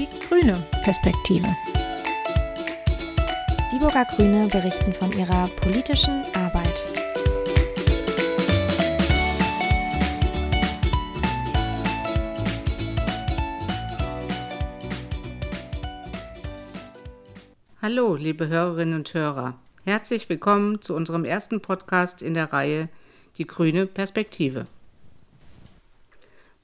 Die 0.00 0.08
grüne 0.26 0.66
Perspektive. 0.82 1.46
Die 3.70 3.78
Burger 3.78 4.06
Grüne 4.06 4.46
berichten 4.46 4.94
von 4.94 5.12
ihrer 5.12 5.46
politischen 5.60 6.24
Arbeit. 6.34 6.86
Hallo, 17.82 18.14
liebe 18.14 18.48
Hörerinnen 18.48 18.94
und 18.94 19.12
Hörer. 19.12 19.58
Herzlich 19.84 20.30
willkommen 20.30 20.80
zu 20.80 20.94
unserem 20.94 21.26
ersten 21.26 21.60
Podcast 21.60 22.22
in 22.22 22.32
der 22.32 22.54
Reihe 22.54 22.88
Die 23.36 23.46
grüne 23.46 23.84
Perspektive. 23.84 24.66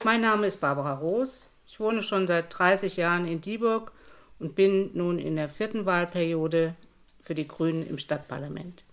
Mein 0.03 0.21
Name 0.21 0.47
ist 0.47 0.59
Barbara 0.59 0.93
Roos. 0.95 1.49
Ich 1.77 1.79
wohne 1.79 2.01
schon 2.01 2.25
seit 2.25 2.57
30 2.57 2.97
Jahren 2.97 3.27
in 3.27 3.39
Dieburg 3.39 3.91
und 4.39 4.55
bin 4.55 4.89
nun 4.95 5.19
in 5.19 5.35
der 5.35 5.47
vierten 5.47 5.85
Wahlperiode 5.85 6.73
für 7.21 7.35
die 7.35 7.47
Grünen 7.47 7.85
im 7.87 7.99
Stadtparlament. 7.99 8.83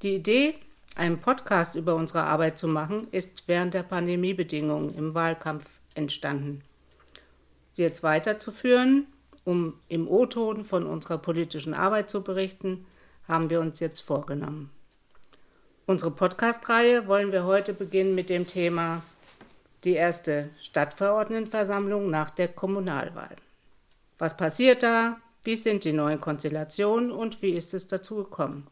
Die 0.00 0.14
Idee, 0.14 0.54
einen 0.94 1.20
Podcast 1.20 1.74
über 1.74 1.96
unsere 1.96 2.22
Arbeit 2.22 2.58
zu 2.58 2.66
machen, 2.66 3.08
ist 3.10 3.42
während 3.46 3.74
der 3.74 3.82
Pandemiebedingungen 3.82 4.96
im 4.96 5.12
Wahlkampf 5.12 5.66
entstanden. 5.94 6.62
Sie 7.72 7.82
jetzt 7.82 8.02
weiterzuführen, 8.02 9.06
um 9.44 9.74
im 9.88 10.08
O-Ton 10.08 10.64
von 10.64 10.86
unserer 10.86 11.18
politischen 11.18 11.74
Arbeit 11.74 12.08
zu 12.08 12.22
berichten, 12.22 12.86
haben 13.28 13.50
wir 13.50 13.60
uns 13.60 13.80
jetzt 13.80 14.00
vorgenommen. 14.00 14.70
Unsere 15.84 16.10
Podcast-Reihe 16.10 17.06
wollen 17.06 17.32
wir 17.32 17.44
heute 17.44 17.74
beginnen 17.74 18.14
mit 18.14 18.30
dem 18.30 18.46
Thema 18.46 19.02
die 19.84 19.94
erste 19.94 20.50
Stadtverordnetenversammlung 20.60 22.10
nach 22.10 22.30
der 22.30 22.48
Kommunalwahl. 22.48 23.36
Was 24.18 24.36
passiert 24.36 24.82
da? 24.82 25.18
Wie 25.42 25.56
sind 25.56 25.84
die 25.84 25.92
neuen 25.92 26.20
Konstellationen 26.20 27.10
und 27.10 27.40
wie 27.40 27.50
ist 27.50 27.72
es 27.72 27.86
dazu 27.86 28.16
gekommen? 28.16 28.66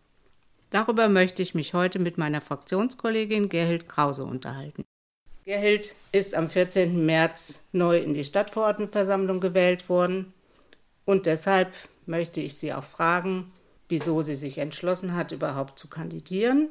Darüber 0.70 1.08
möchte 1.08 1.40
ich 1.40 1.54
mich 1.54 1.72
heute 1.72 1.98
mit 1.98 2.18
meiner 2.18 2.42
Fraktionskollegin 2.42 3.48
Gerhild 3.48 3.88
Krause 3.88 4.24
unterhalten. 4.24 4.84
Gerhild 5.46 5.94
ist 6.12 6.34
am 6.34 6.50
14. 6.50 7.06
März 7.06 7.64
neu 7.72 7.98
in 7.98 8.12
die 8.12 8.24
Stadtverordnetenversammlung 8.24 9.40
gewählt 9.40 9.88
worden 9.88 10.34
und 11.06 11.24
deshalb 11.24 11.72
möchte 12.04 12.42
ich 12.42 12.58
Sie 12.58 12.74
auch 12.74 12.84
fragen, 12.84 13.50
wieso 13.88 14.20
sie 14.20 14.36
sich 14.36 14.58
entschlossen 14.58 15.14
hat, 15.14 15.32
überhaupt 15.32 15.78
zu 15.78 15.88
kandidieren 15.88 16.68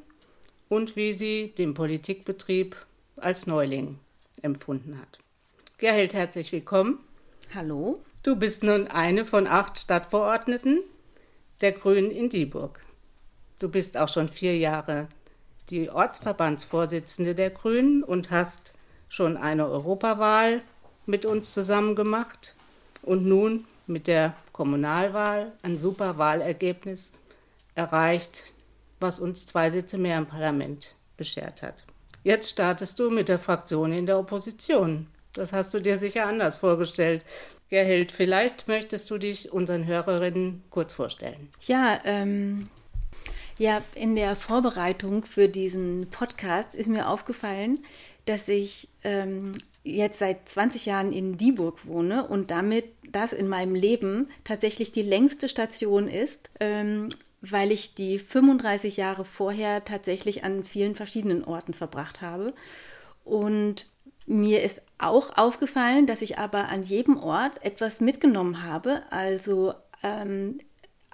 und 0.69 0.95
wie 0.95 1.13
sie 1.13 1.53
den 1.57 1.73
Politikbetrieb 1.73 2.75
als 3.15 3.47
Neuling 3.47 3.97
empfunden 4.43 4.99
hat. 4.99 5.19
Gerhild, 5.77 6.13
herzlich 6.13 6.51
willkommen. 6.51 6.99
Hallo. 7.53 7.99
Du 8.23 8.35
bist 8.35 8.63
nun 8.63 8.87
eine 8.87 9.25
von 9.25 9.47
acht 9.47 9.79
Stadtverordneten 9.79 10.81
der 11.61 11.71
Grünen 11.71 12.11
in 12.11 12.29
Dieburg. 12.29 12.79
Du 13.59 13.69
bist 13.69 13.97
auch 13.97 14.09
schon 14.09 14.27
vier 14.27 14.57
Jahre 14.57 15.07
die 15.69 15.89
Ortsverbandsvorsitzende 15.89 17.35
der 17.35 17.49
Grünen 17.49 18.03
und 18.03 18.31
hast 18.31 18.73
schon 19.09 19.37
eine 19.37 19.67
Europawahl 19.67 20.61
mit 21.05 21.25
uns 21.25 21.53
zusammen 21.53 21.95
gemacht 21.95 22.55
und 23.01 23.25
nun 23.25 23.65
mit 23.85 24.07
der 24.07 24.35
Kommunalwahl 24.51 25.53
ein 25.63 25.77
super 25.77 26.17
Wahlergebnis 26.17 27.13
erreicht, 27.75 28.53
was 28.99 29.19
uns 29.19 29.45
zwei 29.45 29.69
Sitze 29.69 29.97
mehr 29.97 30.17
im 30.17 30.25
Parlament 30.25 30.95
beschert 31.15 31.61
hat. 31.61 31.85
Jetzt 32.27 32.49
startest 32.49 32.99
du 32.99 33.09
mit 33.09 33.29
der 33.29 33.39
Fraktion 33.39 33.93
in 33.93 34.05
der 34.05 34.19
Opposition. 34.19 35.07
Das 35.31 35.53
hast 35.53 35.73
du 35.73 35.79
dir 35.79 35.95
sicher 35.95 36.25
anders 36.25 36.57
vorgestellt. 36.57 37.23
Gerhild, 37.69 38.11
vielleicht 38.11 38.67
möchtest 38.67 39.09
du 39.09 39.17
dich 39.17 39.53
unseren 39.53 39.85
Hörerinnen 39.85 40.61
kurz 40.69 40.91
vorstellen. 40.91 41.47
Ja, 41.61 42.01
ähm, 42.03 42.67
ja, 43.57 43.81
in 43.95 44.17
der 44.17 44.35
Vorbereitung 44.35 45.23
für 45.23 45.47
diesen 45.47 46.09
Podcast 46.11 46.75
ist 46.75 46.89
mir 46.89 47.07
aufgefallen, 47.07 47.79
dass 48.25 48.49
ich 48.49 48.89
ähm, 49.05 49.53
jetzt 49.85 50.19
seit 50.19 50.49
20 50.49 50.85
Jahren 50.85 51.13
in 51.13 51.37
Dieburg 51.37 51.87
wohne 51.87 52.27
und 52.27 52.51
damit 52.51 52.87
das 53.09 53.31
in 53.31 53.47
meinem 53.47 53.73
Leben 53.73 54.27
tatsächlich 54.43 54.91
die 54.91 55.01
längste 55.01 55.47
Station 55.47 56.09
ist. 56.09 56.51
Ähm, 56.59 57.07
weil 57.41 57.71
ich 57.71 57.95
die 57.95 58.19
35 58.19 58.97
Jahre 58.97 59.25
vorher 59.25 59.85
tatsächlich 59.85 60.43
an 60.43 60.63
vielen 60.63 60.95
verschiedenen 60.95 61.43
Orten 61.43 61.73
verbracht 61.73 62.21
habe. 62.21 62.53
Und 63.23 63.87
mir 64.25 64.63
ist 64.63 64.81
auch 64.97 65.37
aufgefallen, 65.37 66.05
dass 66.05 66.21
ich 66.21 66.37
aber 66.37 66.69
an 66.69 66.83
jedem 66.83 67.17
Ort 67.17 67.63
etwas 67.63 68.01
mitgenommen 68.01 68.63
habe, 68.63 69.03
also 69.09 69.73
ähm, 70.03 70.59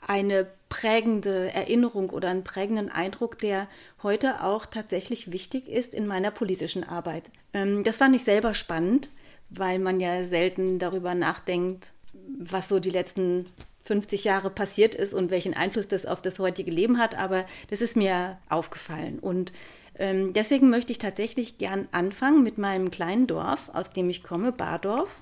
eine 0.05 0.47
prägende 0.69 1.53
Erinnerung 1.53 2.09
oder 2.09 2.29
einen 2.29 2.43
prägenden 2.43 2.89
Eindruck, 2.89 3.37
der 3.37 3.67
heute 4.01 4.43
auch 4.43 4.65
tatsächlich 4.65 5.31
wichtig 5.31 5.69
ist 5.69 5.93
in 5.93 6.07
meiner 6.07 6.31
politischen 6.31 6.83
Arbeit. 6.83 7.29
Ähm, 7.53 7.83
das 7.83 7.97
fand 7.97 8.15
ich 8.15 8.23
selber 8.23 8.53
spannend, 8.53 9.09
weil 9.49 9.77
man 9.77 9.99
ja 9.99 10.25
selten 10.25 10.79
darüber 10.79 11.13
nachdenkt, 11.13 11.93
was 12.39 12.69
so 12.69 12.79
die 12.79 12.89
letzten 12.89 13.45
50 13.83 14.23
Jahre 14.23 14.49
passiert 14.49 14.95
ist 14.95 15.13
und 15.13 15.29
welchen 15.29 15.53
Einfluss 15.53 15.87
das 15.87 16.05
auf 16.05 16.21
das 16.21 16.39
heutige 16.39 16.71
Leben 16.71 16.97
hat, 16.97 17.15
aber 17.15 17.45
das 17.69 17.81
ist 17.81 17.97
mir 17.97 18.37
aufgefallen. 18.49 19.19
Und 19.19 19.51
ähm, 19.95 20.33
deswegen 20.33 20.69
möchte 20.69 20.91
ich 20.91 20.97
tatsächlich 20.97 21.57
gern 21.57 21.87
anfangen 21.91 22.43
mit 22.43 22.57
meinem 22.57 22.91
kleinen 22.91 23.27
Dorf, 23.27 23.69
aus 23.73 23.91
dem 23.91 24.09
ich 24.09 24.23
komme, 24.23 24.51
Bardorf, 24.51 25.19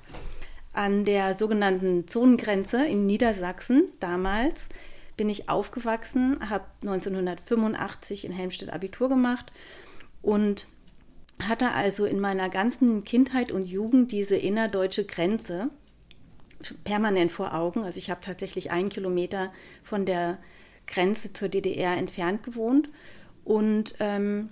an 0.74 1.06
der 1.06 1.34
sogenannten 1.34 2.08
Zonengrenze 2.08 2.86
in 2.86 3.06
Niedersachsen. 3.06 3.90
Damals 4.00 4.70
bin 5.18 5.28
ich 5.28 5.50
aufgewachsen, 5.50 6.50
habe 6.50 6.66
1985 6.84 8.26
in 8.26 8.32
Helmstedt 8.32 8.72
Abitur 8.72 9.10
gemacht 9.10 9.52
und 10.22 10.68
hatte 11.48 11.72
also 11.72 12.06
in 12.06 12.20
meiner 12.20 12.50
ganzen 12.50 13.04
Kindheit 13.04 13.52
und 13.52 13.66
Jugend 13.66 14.12
diese 14.12 14.36
innerdeutsche 14.36 15.04
Grenze 15.04 15.70
permanent 16.84 17.32
vor 17.32 17.54
Augen. 17.54 17.84
Also 17.84 17.98
ich 17.98 18.10
habe 18.10 18.22
tatsächlich 18.22 18.72
einen 18.72 18.90
Kilometer 18.90 19.52
von 19.84 20.06
der 20.06 20.38
Grenze 20.88 21.34
zur 21.34 21.50
DDR 21.50 21.98
entfernt 21.98 22.44
gewohnt. 22.44 22.90
Und 23.44 23.96
ähm, 24.00 24.50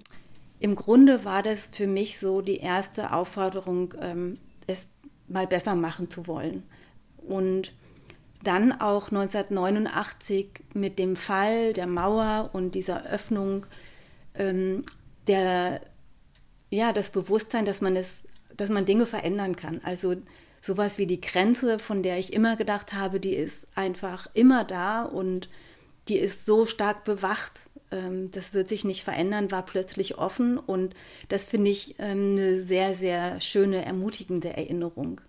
im 0.60 0.76
Grunde 0.76 1.24
war 1.26 1.44
das 1.44 1.68
für 1.68 1.88
mich 1.88 2.20
so 2.20 2.42
die 2.42 2.58
erste 2.58 3.14
Aufforderung, 3.14 3.94
ähm, 4.02 4.38
es 4.68 4.90
mal 5.28 5.48
besser 5.48 5.76
machen 5.76 6.10
zu 6.10 6.28
wollen. 6.28 6.64
Und 7.18 7.74
dann 8.44 8.72
auch 8.72 9.12
1989 9.12 10.48
mit 10.74 10.98
dem 10.98 11.16
Fall 11.16 11.74
der 11.74 11.88
Mauer 11.88 12.50
und 12.54 12.74
dieser 12.76 13.06
Öffnung 13.06 13.66
ähm, 14.36 14.86
der, 15.28 15.82
ja, 16.70 16.94
das 16.94 17.12
Bewusstsein, 17.12 17.66
dass 17.66 17.82
man 17.82 17.96
es, 17.96 18.28
dass 18.56 18.70
man 18.70 18.86
Dinge 18.86 19.06
verändern 19.06 19.56
kann. 19.56 19.82
Also 19.84 20.16
sowas 20.62 20.98
wie 20.98 21.08
die 21.08 21.22
Grenze, 21.22 21.80
von 21.80 22.04
der 22.04 22.18
ich 22.18 22.34
immer 22.34 22.56
gedacht 22.56 22.94
habe, 22.94 23.20
die 23.20 23.34
ist 23.34 23.68
einfach 23.76 24.28
immer 24.34 24.64
da 24.64 25.04
und 25.04 25.50
die 26.08 26.18
ist 26.18 26.46
so 26.46 26.66
stark 26.66 27.04
bewacht. 27.04 27.62
Ähm, 27.92 28.32
das 28.32 28.54
wird 28.54 28.70
sich 28.70 28.84
nicht 28.84 29.04
verändern, 29.04 29.52
war 29.52 29.66
plötzlich 29.66 30.18
offen 30.18 30.58
und 30.58 30.94
das 31.28 31.46
finde 31.46 31.72
ich 31.72 31.96
ähm, 32.00 32.36
eine 32.38 32.58
sehr, 32.58 32.94
sehr 32.94 33.40
schöne, 33.42 33.86
ermutigende 33.86 34.56
Erinnerung. 34.56 35.22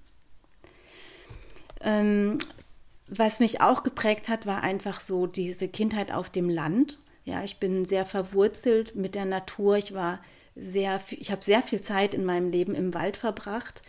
Ähm, 1.83 2.39
was 3.09 3.41
mich 3.41 3.61
auch 3.61 3.83
geprägt 3.83 4.29
hat, 4.29 4.47
war 4.47 4.63
einfach 4.63 5.01
so 5.01 5.27
diese 5.27 5.69
Kindheit 5.69 6.13
auf 6.13 6.31
dem 6.31 6.49
Land. 6.49 6.99
Ja, 7.25 7.43
ich 7.43 7.59
bin 7.59 7.85
sehr 7.85 8.07
verwurzelt 8.07 8.95
mit 8.95 9.15
der 9.15 9.25
Natur. 9.25 9.77
Ich 9.77 9.95
war 9.95 10.21
sehr, 10.55 11.01
ich 11.11 11.31
habe 11.31 11.45
sehr 11.45 11.63
viel 11.63 11.81
Zeit 11.81 12.15
in 12.15 12.25
meinem 12.25 12.51
Leben 12.51 12.75
im 12.75 12.95
Wald 12.95 13.17
verbracht 13.17 13.83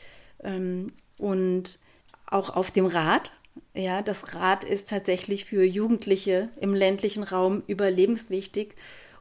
und 1.21 1.77
auch 2.25 2.49
auf 2.49 2.71
dem 2.71 2.85
Rad. 2.85 3.31
Ja, 3.73 4.01
das 4.01 4.35
Rad 4.35 4.63
ist 4.63 4.89
tatsächlich 4.89 5.45
für 5.45 5.63
Jugendliche 5.63 6.49
im 6.59 6.73
ländlichen 6.73 7.23
Raum 7.23 7.63
überlebenswichtig. 7.67 8.75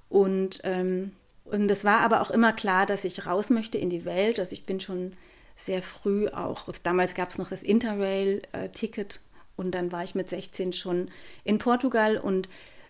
Und, 0.09 0.61
ähm, 0.65 1.13
und 1.45 1.69
das 1.69 1.85
war 1.85 1.99
aber 2.01 2.23
auch 2.23 2.31
immer 2.31 2.53
klar, 2.53 2.87
dass 2.87 3.05
ich 3.05 3.27
raus 3.27 3.51
möchte 3.51 3.79
in 3.79 3.91
die 3.91 4.05
Welt. 4.05 4.41
Also 4.41 4.53
ich 4.53 4.67
bin 4.67 4.81
schon 4.81 5.13
sehr 5.57 5.83
früh 5.83 6.27
auch, 6.29 6.69
damals 6.83 7.15
gab 7.15 7.29
es 7.29 7.39
noch 7.39 7.51
das 7.51 7.63
Interrail-Ticket 7.63 9.21
und 9.57 9.73
dann 9.73 9.93
war 9.93 10.03
ich 10.03 10.15
mit 10.15 10.31
16 10.31 10.73
schon 10.73 11.11
in 11.45 11.59
Portugal 11.59 12.17
und 12.17 12.49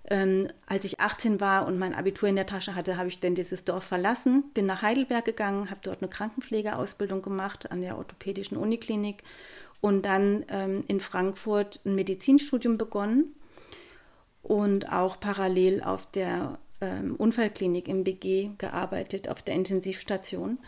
ähm, 0.08 0.48
als 0.66 0.84
ich 0.84 1.00
18 1.00 1.40
war 1.40 1.66
und 1.66 1.78
mein 1.78 1.94
Abitur 1.94 2.28
in 2.28 2.36
der 2.36 2.46
Tasche 2.46 2.74
hatte, 2.74 2.96
habe 2.96 3.08
ich 3.08 3.20
dann 3.20 3.34
dieses 3.34 3.64
Dorf 3.64 3.84
verlassen, 3.84 4.44
bin 4.54 4.66
nach 4.66 4.82
Heidelberg 4.82 5.24
gegangen, 5.24 5.70
habe 5.70 5.80
dort 5.82 6.02
eine 6.02 6.08
Krankenpflegeausbildung 6.08 7.22
gemacht 7.22 7.70
an 7.70 7.82
der 7.82 7.98
orthopädischen 7.98 8.56
Uniklinik 8.56 9.22
und 9.80 10.06
dann 10.06 10.44
ähm, 10.48 10.84
in 10.88 11.00
Frankfurt 11.00 11.80
ein 11.84 11.94
Medizinstudium 11.94 12.78
begonnen 12.78 13.34
und 14.42 14.90
auch 14.90 15.20
parallel 15.20 15.82
auf 15.82 16.10
der 16.10 16.58
ähm, 16.80 17.14
Unfallklinik 17.16 17.88
im 17.88 18.04
BG 18.04 18.50
gearbeitet, 18.58 19.28
auf 19.28 19.42
der 19.42 19.54
Intensivstation. 19.54 20.58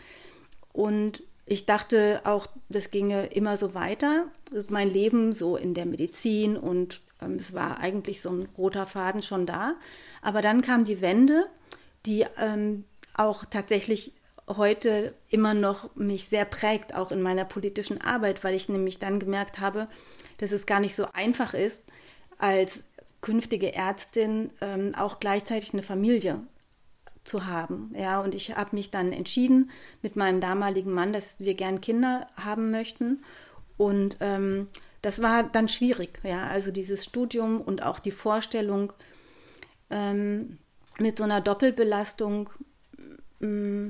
Und 0.71 1.23
ich 1.45 1.65
dachte 1.65 2.21
auch, 2.23 2.47
das 2.69 2.91
ginge 2.91 3.27
immer 3.27 3.57
so 3.57 3.73
weiter. 3.73 4.27
Mein 4.69 4.89
Leben 4.89 5.33
so 5.33 5.57
in 5.57 5.73
der 5.73 5.85
Medizin 5.85 6.55
und 6.55 7.01
es 7.37 7.53
war 7.53 7.79
eigentlich 7.79 8.21
so 8.21 8.29
ein 8.31 8.47
roter 8.57 8.85
Faden 8.85 9.21
schon 9.21 9.45
da. 9.45 9.75
Aber 10.21 10.41
dann 10.41 10.61
kam 10.61 10.85
die 10.85 11.01
Wende, 11.01 11.45
die 12.05 12.25
ähm, 12.37 12.85
auch 13.13 13.45
tatsächlich 13.45 14.13
heute 14.47 15.15
immer 15.29 15.53
noch 15.53 15.95
mich 15.95 16.27
sehr 16.27 16.45
prägt, 16.45 16.95
auch 16.95 17.11
in 17.11 17.21
meiner 17.21 17.45
politischen 17.45 18.01
Arbeit, 18.01 18.43
weil 18.43 18.55
ich 18.55 18.69
nämlich 18.69 18.99
dann 18.99 19.19
gemerkt 19.19 19.59
habe, 19.59 19.87
dass 20.37 20.51
es 20.51 20.65
gar 20.65 20.79
nicht 20.79 20.95
so 20.95 21.07
einfach 21.13 21.53
ist, 21.53 21.85
als 22.37 22.83
künftige 23.21 23.73
Ärztin 23.73 24.51
ähm, 24.59 24.93
auch 24.95 25.19
gleichzeitig 25.19 25.73
eine 25.73 25.83
Familie 25.83 26.41
zu 27.23 27.45
haben. 27.45 27.93
Ja, 27.97 28.19
und 28.19 28.35
ich 28.35 28.55
habe 28.55 28.75
mich 28.75 28.91
dann 28.91 29.13
entschieden 29.13 29.71
mit 30.01 30.15
meinem 30.15 30.41
damaligen 30.41 30.91
Mann, 30.91 31.13
dass 31.13 31.39
wir 31.39 31.53
gern 31.53 31.79
Kinder 31.79 32.27
haben 32.35 32.69
möchten. 32.69 33.23
Und 33.77 34.17
ähm, 34.19 34.67
das 35.03 35.21
war 35.21 35.43
dann 35.43 35.67
schwierig. 35.67 36.19
Ja, 36.23 36.47
also 36.47 36.71
dieses 36.71 37.03
Studium 37.03 37.61
und 37.61 37.83
auch 37.83 37.99
die 37.99 38.11
Vorstellung 38.11 38.93
ähm, 39.91 40.57
mit 40.97 41.17
so 41.17 41.25
einer 41.25 41.41
Doppelbelastung 41.41 42.49
mm, 43.39 43.89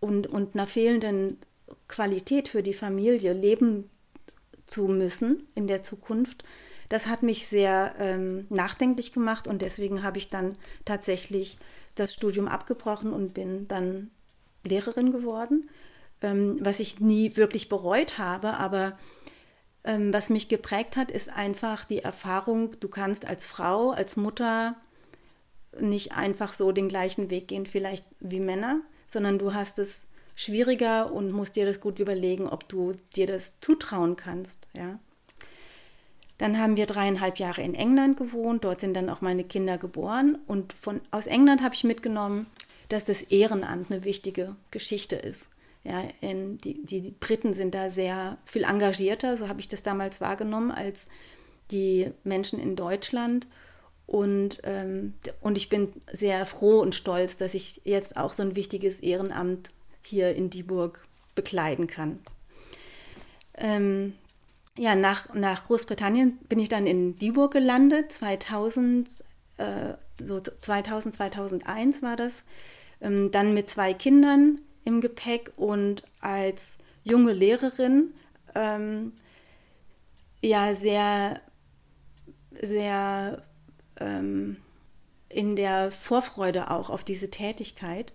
und, 0.00 0.26
und 0.26 0.54
einer 0.54 0.66
fehlenden 0.66 1.38
Qualität 1.86 2.48
für 2.48 2.62
die 2.62 2.72
Familie 2.72 3.34
leben 3.34 3.90
zu 4.66 4.88
müssen 4.88 5.46
in 5.54 5.66
der 5.66 5.82
Zukunft, 5.82 6.44
das 6.88 7.06
hat 7.06 7.22
mich 7.22 7.46
sehr 7.46 7.94
ähm, 7.98 8.46
nachdenklich 8.48 9.12
gemacht 9.12 9.46
und 9.46 9.60
deswegen 9.60 10.02
habe 10.02 10.16
ich 10.16 10.30
dann 10.30 10.56
tatsächlich 10.86 11.58
das 11.94 12.14
Studium 12.14 12.48
abgebrochen 12.48 13.12
und 13.12 13.34
bin 13.34 13.68
dann 13.68 14.10
Lehrerin 14.64 15.12
geworden, 15.12 15.68
ähm, 16.22 16.56
was 16.60 16.80
ich 16.80 17.00
nie 17.00 17.36
wirklich 17.36 17.68
bereut 17.68 18.16
habe, 18.16 18.54
aber 18.54 18.98
ähm, 19.88 20.12
was 20.12 20.28
mich 20.28 20.48
geprägt 20.48 20.96
hat, 20.96 21.10
ist 21.10 21.32
einfach 21.32 21.86
die 21.86 22.00
Erfahrung, 22.00 22.78
du 22.78 22.88
kannst 22.88 23.26
als 23.26 23.46
Frau, 23.46 23.90
als 23.90 24.16
Mutter 24.16 24.76
nicht 25.80 26.12
einfach 26.12 26.52
so 26.52 26.72
den 26.72 26.88
gleichen 26.88 27.30
Weg 27.30 27.48
gehen, 27.48 27.64
vielleicht 27.64 28.04
wie 28.20 28.40
Männer, 28.40 28.80
sondern 29.06 29.38
du 29.38 29.54
hast 29.54 29.78
es 29.78 30.06
schwieriger 30.34 31.10
und 31.10 31.32
musst 31.32 31.56
dir 31.56 31.64
das 31.64 31.80
gut 31.80 31.98
überlegen, 32.00 32.46
ob 32.46 32.68
du 32.68 32.92
dir 33.16 33.26
das 33.26 33.60
zutrauen 33.60 34.16
kannst. 34.16 34.68
Ja? 34.74 34.98
Dann 36.36 36.58
haben 36.58 36.76
wir 36.76 36.86
dreieinhalb 36.86 37.38
Jahre 37.38 37.62
in 37.62 37.74
England 37.74 38.18
gewohnt. 38.18 38.64
Dort 38.64 38.80
sind 38.80 38.94
dann 38.94 39.08
auch 39.08 39.22
meine 39.22 39.42
Kinder 39.42 39.78
geboren. 39.78 40.38
Und 40.46 40.72
von, 40.74 41.00
aus 41.10 41.26
England 41.26 41.62
habe 41.62 41.74
ich 41.74 41.82
mitgenommen, 41.82 42.46
dass 42.88 43.04
das 43.04 43.22
Ehrenamt 43.22 43.90
eine 43.90 44.04
wichtige 44.04 44.54
Geschichte 44.70 45.16
ist. 45.16 45.48
Ja, 45.84 46.04
in, 46.20 46.58
die, 46.58 46.84
die 46.84 47.14
Briten 47.18 47.54
sind 47.54 47.74
da 47.74 47.90
sehr 47.90 48.38
viel 48.44 48.64
engagierter, 48.64 49.36
so 49.36 49.48
habe 49.48 49.60
ich 49.60 49.68
das 49.68 49.82
damals 49.82 50.20
wahrgenommen, 50.20 50.70
als 50.70 51.08
die 51.70 52.10
Menschen 52.24 52.58
in 52.58 52.76
Deutschland. 52.76 53.46
Und, 54.06 54.60
ähm, 54.64 55.14
und 55.40 55.58
ich 55.58 55.68
bin 55.68 55.92
sehr 56.12 56.46
froh 56.46 56.80
und 56.80 56.94
stolz, 56.94 57.36
dass 57.36 57.54
ich 57.54 57.82
jetzt 57.84 58.16
auch 58.16 58.32
so 58.32 58.42
ein 58.42 58.56
wichtiges 58.56 59.00
Ehrenamt 59.00 59.68
hier 60.02 60.34
in 60.34 60.48
Dieburg 60.50 61.06
bekleiden 61.34 61.86
kann. 61.86 62.18
Ähm, 63.54 64.14
ja, 64.78 64.94
nach, 64.94 65.34
nach 65.34 65.66
Großbritannien 65.66 66.38
bin 66.48 66.58
ich 66.58 66.68
dann 66.68 66.86
in 66.86 67.18
Dieburg 67.18 67.52
gelandet, 67.52 68.12
2000, 68.12 69.08
äh, 69.58 69.94
so 70.24 70.40
2000, 70.40 71.14
2001 71.14 72.02
war 72.02 72.16
das. 72.16 72.44
Ähm, 73.00 73.30
dann 73.30 73.54
mit 73.54 73.68
zwei 73.68 73.92
Kindern 73.92 74.60
im 74.88 75.02
Gepäck 75.02 75.52
und 75.56 76.02
als 76.20 76.78
junge 77.04 77.32
Lehrerin 77.32 78.14
ähm, 78.54 79.12
ja 80.40 80.74
sehr, 80.74 81.42
sehr 82.62 83.42
ähm, 84.00 84.56
in 85.28 85.56
der 85.56 85.92
Vorfreude 85.92 86.70
auch 86.70 86.88
auf 86.88 87.04
diese 87.04 87.30
Tätigkeit. 87.30 88.14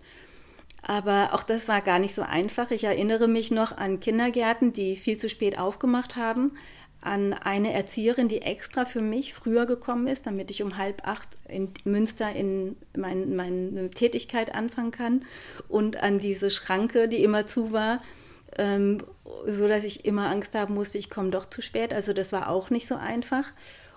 Aber 0.82 1.30
auch 1.32 1.44
das 1.44 1.68
war 1.68 1.80
gar 1.80 2.00
nicht 2.00 2.14
so 2.14 2.22
einfach. 2.22 2.72
Ich 2.72 2.82
erinnere 2.82 3.28
mich 3.28 3.52
noch 3.52 3.76
an 3.76 4.00
Kindergärten, 4.00 4.72
die 4.72 4.96
viel 4.96 5.16
zu 5.16 5.28
spät 5.28 5.56
aufgemacht 5.56 6.16
haben, 6.16 6.56
an 7.04 7.32
eine 7.32 7.72
Erzieherin, 7.72 8.28
die 8.28 8.42
extra 8.42 8.84
für 8.84 9.02
mich 9.02 9.34
früher 9.34 9.66
gekommen 9.66 10.06
ist, 10.06 10.26
damit 10.26 10.50
ich 10.50 10.62
um 10.62 10.76
halb 10.78 11.06
acht 11.06 11.28
in 11.48 11.70
Münster 11.84 12.32
in 12.34 12.76
mein, 12.96 13.36
meine 13.36 13.90
Tätigkeit 13.90 14.54
anfangen 14.54 14.90
kann 14.90 15.24
und 15.68 16.02
an 16.02 16.18
diese 16.18 16.50
Schranke, 16.50 17.08
die 17.08 17.22
immer 17.22 17.46
zu 17.46 17.72
war, 17.72 18.00
ähm, 18.56 18.98
so 19.46 19.68
dass 19.68 19.84
ich 19.84 20.04
immer 20.04 20.30
Angst 20.30 20.54
haben 20.54 20.74
musste, 20.74 20.98
ich 20.98 21.10
komme 21.10 21.30
doch 21.30 21.46
zu 21.46 21.62
spät. 21.62 21.92
Also 21.92 22.12
das 22.12 22.32
war 22.32 22.48
auch 22.48 22.70
nicht 22.70 22.88
so 22.88 22.96
einfach. 22.96 23.52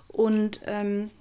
Und 0.07 0.61
ähm, 0.65 1.11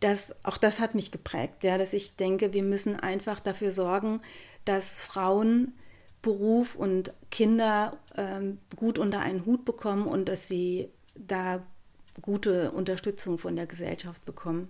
das, 0.00 0.34
auch 0.44 0.58
das 0.58 0.80
hat 0.80 0.94
mich 0.94 1.10
geprägt, 1.10 1.64
ja, 1.64 1.78
dass 1.78 1.92
ich 1.92 2.16
denke, 2.16 2.52
wir 2.52 2.62
müssen 2.62 2.98
einfach 2.98 3.40
dafür 3.40 3.70
sorgen, 3.70 4.20
dass 4.64 4.98
Frauen 4.98 5.72
Beruf 6.26 6.74
und 6.74 7.10
Kinder 7.30 7.96
ähm, 8.16 8.58
gut 8.74 8.98
unter 8.98 9.20
einen 9.20 9.46
Hut 9.46 9.64
bekommen 9.64 10.08
und 10.08 10.28
dass 10.28 10.48
sie 10.48 10.88
da 11.14 11.64
gute 12.20 12.72
Unterstützung 12.72 13.38
von 13.38 13.54
der 13.54 13.66
Gesellschaft 13.66 14.24
bekommen. 14.24 14.66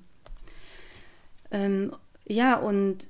Ähm, 1.50 1.92
ja, 2.26 2.58
und 2.58 3.08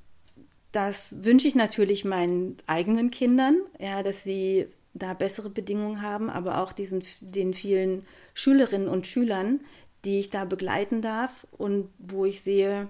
das 0.70 1.24
wünsche 1.24 1.48
ich 1.48 1.56
natürlich 1.56 2.04
meinen 2.04 2.56
eigenen 2.68 3.10
Kindern, 3.10 3.56
ja, 3.80 4.04
dass 4.04 4.22
sie 4.22 4.68
da 4.94 5.12
bessere 5.14 5.50
Bedingungen 5.50 6.00
haben, 6.00 6.30
aber 6.30 6.62
auch 6.62 6.72
diesen, 6.72 7.02
den 7.18 7.52
vielen 7.52 8.06
Schülerinnen 8.32 8.86
und 8.86 9.08
Schülern, 9.08 9.58
die 10.04 10.20
ich 10.20 10.30
da 10.30 10.44
begleiten 10.44 11.02
darf 11.02 11.48
und 11.50 11.88
wo 11.98 12.24
ich 12.24 12.42
sehe, 12.42 12.86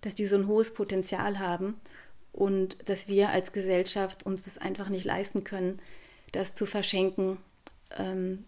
dass 0.00 0.14
die 0.14 0.24
so 0.24 0.36
ein 0.36 0.46
hohes 0.46 0.72
Potenzial 0.72 1.38
haben 1.38 1.74
und 2.34 2.76
dass 2.88 3.06
wir 3.06 3.30
als 3.30 3.52
Gesellschaft 3.52 4.26
uns 4.26 4.42
das 4.42 4.58
einfach 4.58 4.88
nicht 4.88 5.04
leisten 5.04 5.44
können, 5.44 5.80
das 6.32 6.54
zu 6.54 6.66
verschenken. 6.66 7.38
Ähm, 7.96 8.44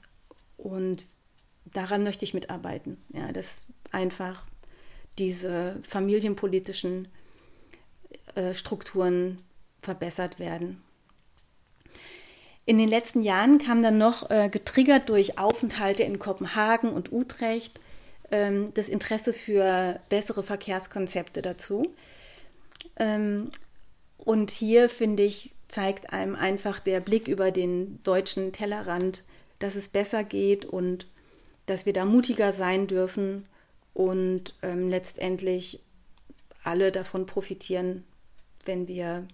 und 0.56 1.04
daran 1.72 2.02
möchte 2.02 2.24
ich 2.24 2.34
mitarbeiten, 2.34 3.00
ja, 3.12 3.30
dass 3.30 3.66
einfach 3.92 4.44
diese 5.18 5.80
familienpolitischen 5.88 7.08
äh, 8.34 8.54
Strukturen 8.54 9.38
verbessert 9.82 10.40
werden. 10.40 10.82
In 12.64 12.78
den 12.78 12.88
letzten 12.88 13.22
Jahren 13.22 13.58
kam 13.58 13.84
dann 13.84 13.98
noch, 13.98 14.28
äh, 14.30 14.48
getriggert 14.48 15.08
durch 15.08 15.38
Aufenthalte 15.38 16.02
in 16.02 16.18
Kopenhagen 16.18 16.90
und 16.90 17.12
Utrecht, 17.12 17.78
ähm, 18.32 18.74
das 18.74 18.88
Interesse 18.88 19.32
für 19.32 20.00
bessere 20.08 20.42
Verkehrskonzepte 20.42 21.40
dazu. 21.40 21.86
Und 24.18 24.50
hier, 24.50 24.88
finde 24.88 25.22
ich, 25.22 25.54
zeigt 25.68 26.12
einem 26.12 26.34
einfach 26.34 26.80
der 26.80 27.00
Blick 27.00 27.28
über 27.28 27.50
den 27.50 28.02
deutschen 28.02 28.52
Tellerrand, 28.52 29.24
dass 29.58 29.74
es 29.74 29.88
besser 29.88 30.24
geht 30.24 30.64
und 30.64 31.06
dass 31.66 31.86
wir 31.86 31.92
da 31.92 32.04
mutiger 32.04 32.52
sein 32.52 32.86
dürfen 32.86 33.46
und 33.94 34.54
ähm, 34.62 34.88
letztendlich 34.88 35.80
alle 36.62 36.92
davon 36.92 37.26
profitieren, 37.26 38.04
wenn 38.64 38.88
wir 38.88 39.26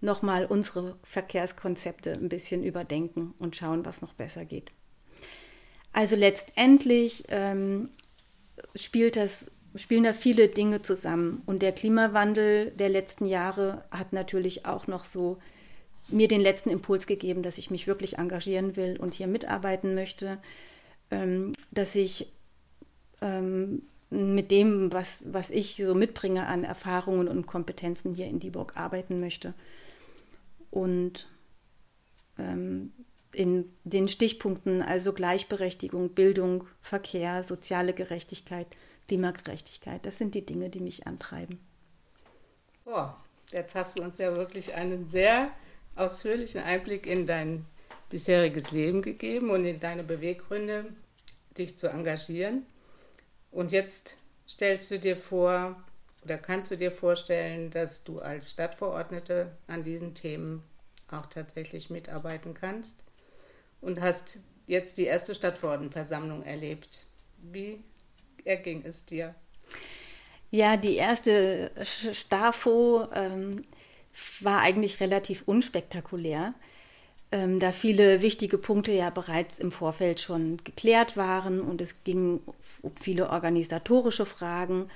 nochmal 0.00 0.46
unsere 0.46 0.96
Verkehrskonzepte 1.02 2.12
ein 2.12 2.28
bisschen 2.28 2.64
überdenken 2.64 3.34
und 3.38 3.56
schauen, 3.56 3.84
was 3.84 4.02
noch 4.02 4.14
besser 4.14 4.44
geht. 4.44 4.72
Also 5.92 6.16
letztendlich 6.16 7.24
ähm, 7.28 7.90
spielt 8.74 9.16
das, 9.16 9.50
spielen 9.76 10.04
da 10.04 10.12
viele 10.12 10.48
Dinge 10.48 10.82
zusammen. 10.82 11.42
Und 11.46 11.62
der 11.62 11.72
Klimawandel 11.72 12.70
der 12.72 12.88
letzten 12.88 13.26
Jahre 13.26 13.84
hat 13.90 14.12
natürlich 14.12 14.66
auch 14.66 14.86
noch 14.86 15.04
so 15.04 15.38
mir 16.08 16.28
den 16.28 16.40
letzten 16.40 16.70
Impuls 16.70 17.06
gegeben, 17.06 17.42
dass 17.42 17.58
ich 17.58 17.70
mich 17.70 17.86
wirklich 17.86 18.18
engagieren 18.18 18.76
will 18.76 18.96
und 18.96 19.14
hier 19.14 19.26
mitarbeiten 19.26 19.94
möchte, 19.94 20.38
ähm, 21.10 21.52
dass 21.70 21.96
ich 21.96 22.32
ähm, 23.20 23.82
mit 24.10 24.50
dem, 24.50 24.92
was, 24.92 25.24
was 25.32 25.50
ich 25.50 25.76
so 25.76 25.94
mitbringe 25.94 26.46
an 26.46 26.64
Erfahrungen 26.64 27.28
und 27.28 27.46
Kompetenzen 27.46 28.14
hier 28.14 28.26
in 28.26 28.38
Dieburg 28.38 28.76
arbeiten 28.76 29.20
möchte. 29.20 29.52
Und 30.70 31.26
ähm, 32.38 32.92
in 33.32 33.70
den 33.84 34.08
Stichpunkten, 34.08 34.80
also 34.80 35.12
Gleichberechtigung, 35.12 36.10
Bildung, 36.10 36.64
Verkehr, 36.80 37.42
soziale 37.42 37.92
Gerechtigkeit, 37.92 38.66
Klimagerechtigkeit. 39.06 40.04
Das 40.04 40.18
sind 40.18 40.34
die 40.34 40.44
Dinge, 40.44 40.70
die 40.70 40.80
mich 40.80 41.06
antreiben. 41.06 41.60
Boah, 42.84 43.16
jetzt 43.52 43.74
hast 43.74 43.98
du 43.98 44.02
uns 44.02 44.18
ja 44.18 44.36
wirklich 44.36 44.74
einen 44.74 45.08
sehr 45.08 45.50
ausführlichen 45.94 46.62
Einblick 46.62 47.06
in 47.06 47.26
dein 47.26 47.64
bisheriges 48.10 48.70
Leben 48.70 49.02
gegeben 49.02 49.50
und 49.50 49.64
in 49.64 49.80
deine 49.80 50.04
Beweggründe, 50.04 50.86
dich 51.56 51.78
zu 51.78 51.88
engagieren. 51.88 52.66
Und 53.50 53.72
jetzt 53.72 54.18
stellst 54.48 54.90
du 54.90 54.98
dir 54.98 55.16
vor 55.16 55.82
oder 56.22 56.38
kannst 56.38 56.70
du 56.70 56.76
dir 56.76 56.92
vorstellen, 56.92 57.70
dass 57.70 58.04
du 58.04 58.18
als 58.20 58.50
Stadtverordnete 58.50 59.56
an 59.66 59.84
diesen 59.84 60.14
Themen 60.14 60.62
auch 61.10 61.26
tatsächlich 61.26 61.88
mitarbeiten 61.88 62.54
kannst 62.54 63.04
und 63.80 64.00
hast 64.00 64.40
jetzt 64.66 64.98
die 64.98 65.04
erste 65.04 65.34
Stadtverordnetenversammlung 65.34 66.42
erlebt. 66.42 67.06
Wie 67.38 67.82
erging 68.46 68.82
es 68.84 69.04
dir? 69.04 69.34
Ja, 70.50 70.76
die 70.76 70.94
erste 70.94 71.70
Stafo 72.12 73.06
ähm, 73.12 73.64
war 74.40 74.60
eigentlich 74.60 75.00
relativ 75.00 75.42
unspektakulär, 75.46 76.54
ähm, 77.32 77.58
da 77.58 77.72
viele 77.72 78.22
wichtige 78.22 78.56
Punkte 78.56 78.92
ja 78.92 79.10
bereits 79.10 79.58
im 79.58 79.72
Vorfeld 79.72 80.20
schon 80.20 80.58
geklärt 80.62 81.16
waren 81.16 81.60
und 81.60 81.80
es 81.80 82.04
ging 82.04 82.40
um 82.82 82.92
viele 83.00 83.30
organisatorische 83.30 84.24
Fragen. 84.24 84.88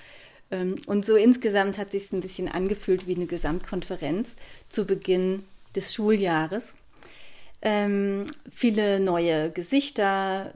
Ähm, 0.50 0.80
und 0.86 1.04
so 1.04 1.16
insgesamt 1.16 1.76
hat 1.78 1.90
sich 1.90 2.12
ein 2.12 2.20
bisschen 2.20 2.48
angefühlt 2.48 3.06
wie 3.06 3.16
eine 3.16 3.26
Gesamtkonferenz 3.26 4.36
zu 4.68 4.86
Beginn 4.86 5.44
des 5.74 5.92
Schuljahres. 5.92 6.76
Ähm, 7.62 8.26
viele 8.50 9.00
neue 9.00 9.50
Gesichter, 9.50 10.54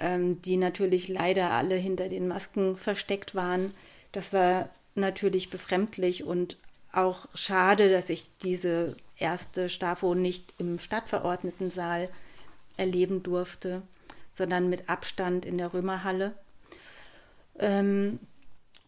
die 0.00 0.56
natürlich 0.56 1.08
leider 1.08 1.50
alle 1.50 1.74
hinter 1.74 2.08
den 2.08 2.28
Masken 2.28 2.76
versteckt 2.76 3.34
waren. 3.34 3.74
Das 4.12 4.32
war 4.32 4.70
natürlich 4.94 5.50
befremdlich 5.50 6.24
und 6.24 6.56
auch 6.92 7.26
schade, 7.34 7.90
dass 7.90 8.10
ich 8.10 8.30
diese 8.42 8.96
erste 9.16 9.68
Stafo 9.68 10.14
nicht 10.14 10.54
im 10.58 10.78
Stadtverordnetensaal 10.78 12.08
erleben 12.76 13.22
durfte, 13.22 13.82
sondern 14.30 14.68
mit 14.68 14.88
Abstand 14.88 15.46
in 15.46 15.58
der 15.58 15.72
Römerhalle. 15.72 16.34
Ähm, 17.58 18.18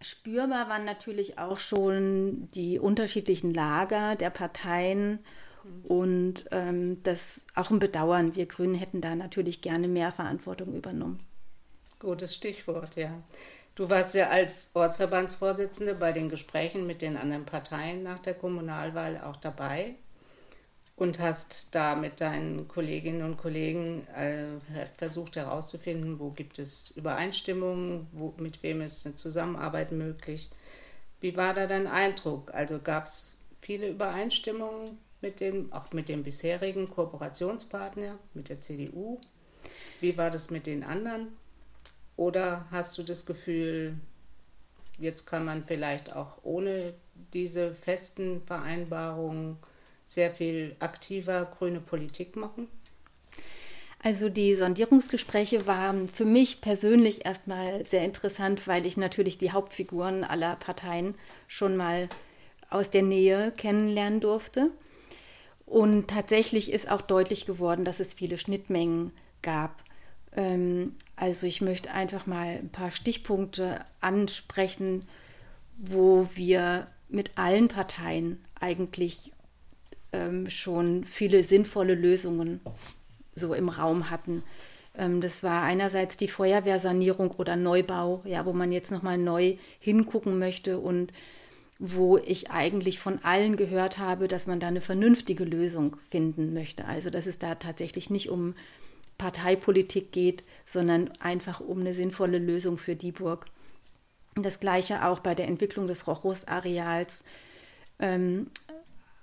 spürbar 0.00 0.68
waren 0.68 0.84
natürlich 0.84 1.38
auch 1.38 1.58
schon 1.58 2.48
die 2.54 2.78
unterschiedlichen 2.78 3.52
Lager 3.52 4.16
der 4.16 4.30
Parteien 4.30 5.18
und 5.84 6.46
ähm, 6.50 7.02
das 7.02 7.46
auch 7.54 7.70
ein 7.70 7.78
Bedauern. 7.78 8.34
Wir 8.36 8.46
Grünen 8.46 8.74
hätten 8.74 9.00
da 9.00 9.14
natürlich 9.14 9.60
gerne 9.60 9.88
mehr 9.88 10.12
Verantwortung 10.12 10.74
übernommen. 10.74 11.20
Gutes 11.98 12.34
Stichwort, 12.34 12.96
ja. 12.96 13.22
Du 13.74 13.90
warst 13.90 14.14
ja 14.14 14.28
als 14.28 14.70
Ortsverbandsvorsitzende 14.74 15.94
bei 15.94 16.12
den 16.12 16.28
Gesprächen 16.28 16.86
mit 16.86 17.02
den 17.02 17.16
anderen 17.16 17.44
Parteien 17.44 18.02
nach 18.02 18.20
der 18.20 18.34
Kommunalwahl 18.34 19.20
auch 19.20 19.36
dabei 19.36 19.94
und 20.96 21.18
hast 21.18 21.74
da 21.74 21.96
mit 21.96 22.20
deinen 22.20 22.68
Kolleginnen 22.68 23.22
und 23.22 23.36
Kollegen 23.36 24.06
äh, 24.08 24.46
versucht 24.96 25.34
herauszufinden, 25.34 26.20
wo 26.20 26.30
gibt 26.30 26.60
es 26.60 26.92
Übereinstimmungen, 26.92 28.06
wo, 28.12 28.32
mit 28.36 28.62
wem 28.62 28.80
ist 28.80 29.06
eine 29.06 29.16
Zusammenarbeit 29.16 29.90
möglich. 29.90 30.50
Wie 31.20 31.36
war 31.36 31.52
da 31.52 31.66
dein 31.66 31.88
Eindruck? 31.88 32.54
Also 32.54 32.78
gab 32.78 33.06
es 33.06 33.36
viele 33.60 33.88
Übereinstimmungen 33.88 34.98
mit 35.24 35.40
dem, 35.40 35.72
auch 35.72 35.90
mit 35.92 36.10
dem 36.10 36.22
bisherigen 36.22 36.90
Kooperationspartner, 36.90 38.18
mit 38.34 38.50
der 38.50 38.60
CDU? 38.60 39.18
Wie 40.00 40.18
war 40.18 40.30
das 40.30 40.50
mit 40.50 40.66
den 40.66 40.84
anderen? 40.84 41.28
Oder 42.16 42.66
hast 42.70 42.98
du 42.98 43.02
das 43.02 43.24
Gefühl, 43.24 43.96
jetzt 44.98 45.26
kann 45.26 45.46
man 45.46 45.64
vielleicht 45.64 46.14
auch 46.14 46.36
ohne 46.42 46.92
diese 47.32 47.74
festen 47.74 48.42
Vereinbarungen 48.42 49.56
sehr 50.04 50.30
viel 50.30 50.76
aktiver 50.78 51.46
grüne 51.46 51.80
Politik 51.80 52.36
machen? 52.36 52.68
Also 54.02 54.28
die 54.28 54.54
Sondierungsgespräche 54.54 55.66
waren 55.66 56.10
für 56.10 56.26
mich 56.26 56.60
persönlich 56.60 57.24
erstmal 57.24 57.86
sehr 57.86 58.04
interessant, 58.04 58.68
weil 58.68 58.84
ich 58.84 58.98
natürlich 58.98 59.38
die 59.38 59.52
Hauptfiguren 59.52 60.22
aller 60.22 60.56
Parteien 60.56 61.14
schon 61.48 61.78
mal 61.78 62.10
aus 62.68 62.90
der 62.90 63.02
Nähe 63.02 63.54
kennenlernen 63.56 64.20
durfte. 64.20 64.70
Und 65.66 66.08
tatsächlich 66.08 66.72
ist 66.72 66.90
auch 66.90 67.00
deutlich 67.00 67.46
geworden, 67.46 67.84
dass 67.84 68.00
es 68.00 68.12
viele 68.12 68.38
Schnittmengen 68.38 69.12
gab. 69.42 69.82
Ähm, 70.36 70.94
also 71.16 71.46
ich 71.46 71.60
möchte 71.60 71.90
einfach 71.90 72.26
mal 72.26 72.58
ein 72.58 72.68
paar 72.70 72.90
Stichpunkte 72.90 73.80
ansprechen, 74.00 75.06
wo 75.76 76.28
wir 76.34 76.86
mit 77.08 77.32
allen 77.36 77.68
Parteien 77.68 78.42
eigentlich 78.60 79.32
ähm, 80.12 80.48
schon 80.48 81.04
viele 81.04 81.44
sinnvolle 81.44 81.94
Lösungen 81.94 82.60
so 83.34 83.54
im 83.54 83.68
Raum 83.68 84.10
hatten. 84.10 84.42
Ähm, 84.96 85.20
das 85.20 85.42
war 85.42 85.62
einerseits 85.62 86.16
die 86.16 86.28
Feuerwehrsanierung 86.28 87.32
oder 87.32 87.56
Neubau, 87.56 88.22
ja, 88.24 88.46
wo 88.46 88.52
man 88.52 88.72
jetzt 88.72 88.90
nochmal 88.90 89.18
neu 89.18 89.56
hingucken 89.80 90.38
möchte 90.38 90.78
und 90.78 91.12
wo 91.86 92.16
ich 92.16 92.50
eigentlich 92.50 92.98
von 92.98 93.22
allen 93.22 93.56
gehört 93.56 93.98
habe, 93.98 94.26
dass 94.26 94.46
man 94.46 94.58
da 94.58 94.68
eine 94.68 94.80
vernünftige 94.80 95.44
Lösung 95.44 95.98
finden 96.10 96.54
möchte. 96.54 96.86
Also 96.86 97.10
dass 97.10 97.26
es 97.26 97.38
da 97.38 97.56
tatsächlich 97.56 98.08
nicht 98.08 98.30
um 98.30 98.54
Parteipolitik 99.18 100.10
geht, 100.10 100.44
sondern 100.64 101.10
einfach 101.20 101.60
um 101.60 101.80
eine 101.80 101.94
sinnvolle 101.94 102.38
Lösung 102.38 102.78
für 102.78 102.96
Dieburg. 102.96 103.44
Das 104.34 104.60
gleiche 104.60 105.04
auch 105.04 105.20
bei 105.20 105.34
der 105.34 105.46
Entwicklung 105.46 105.86
des 105.86 106.06
Rochus-Areals. 106.06 107.24
Ähm, 107.98 108.46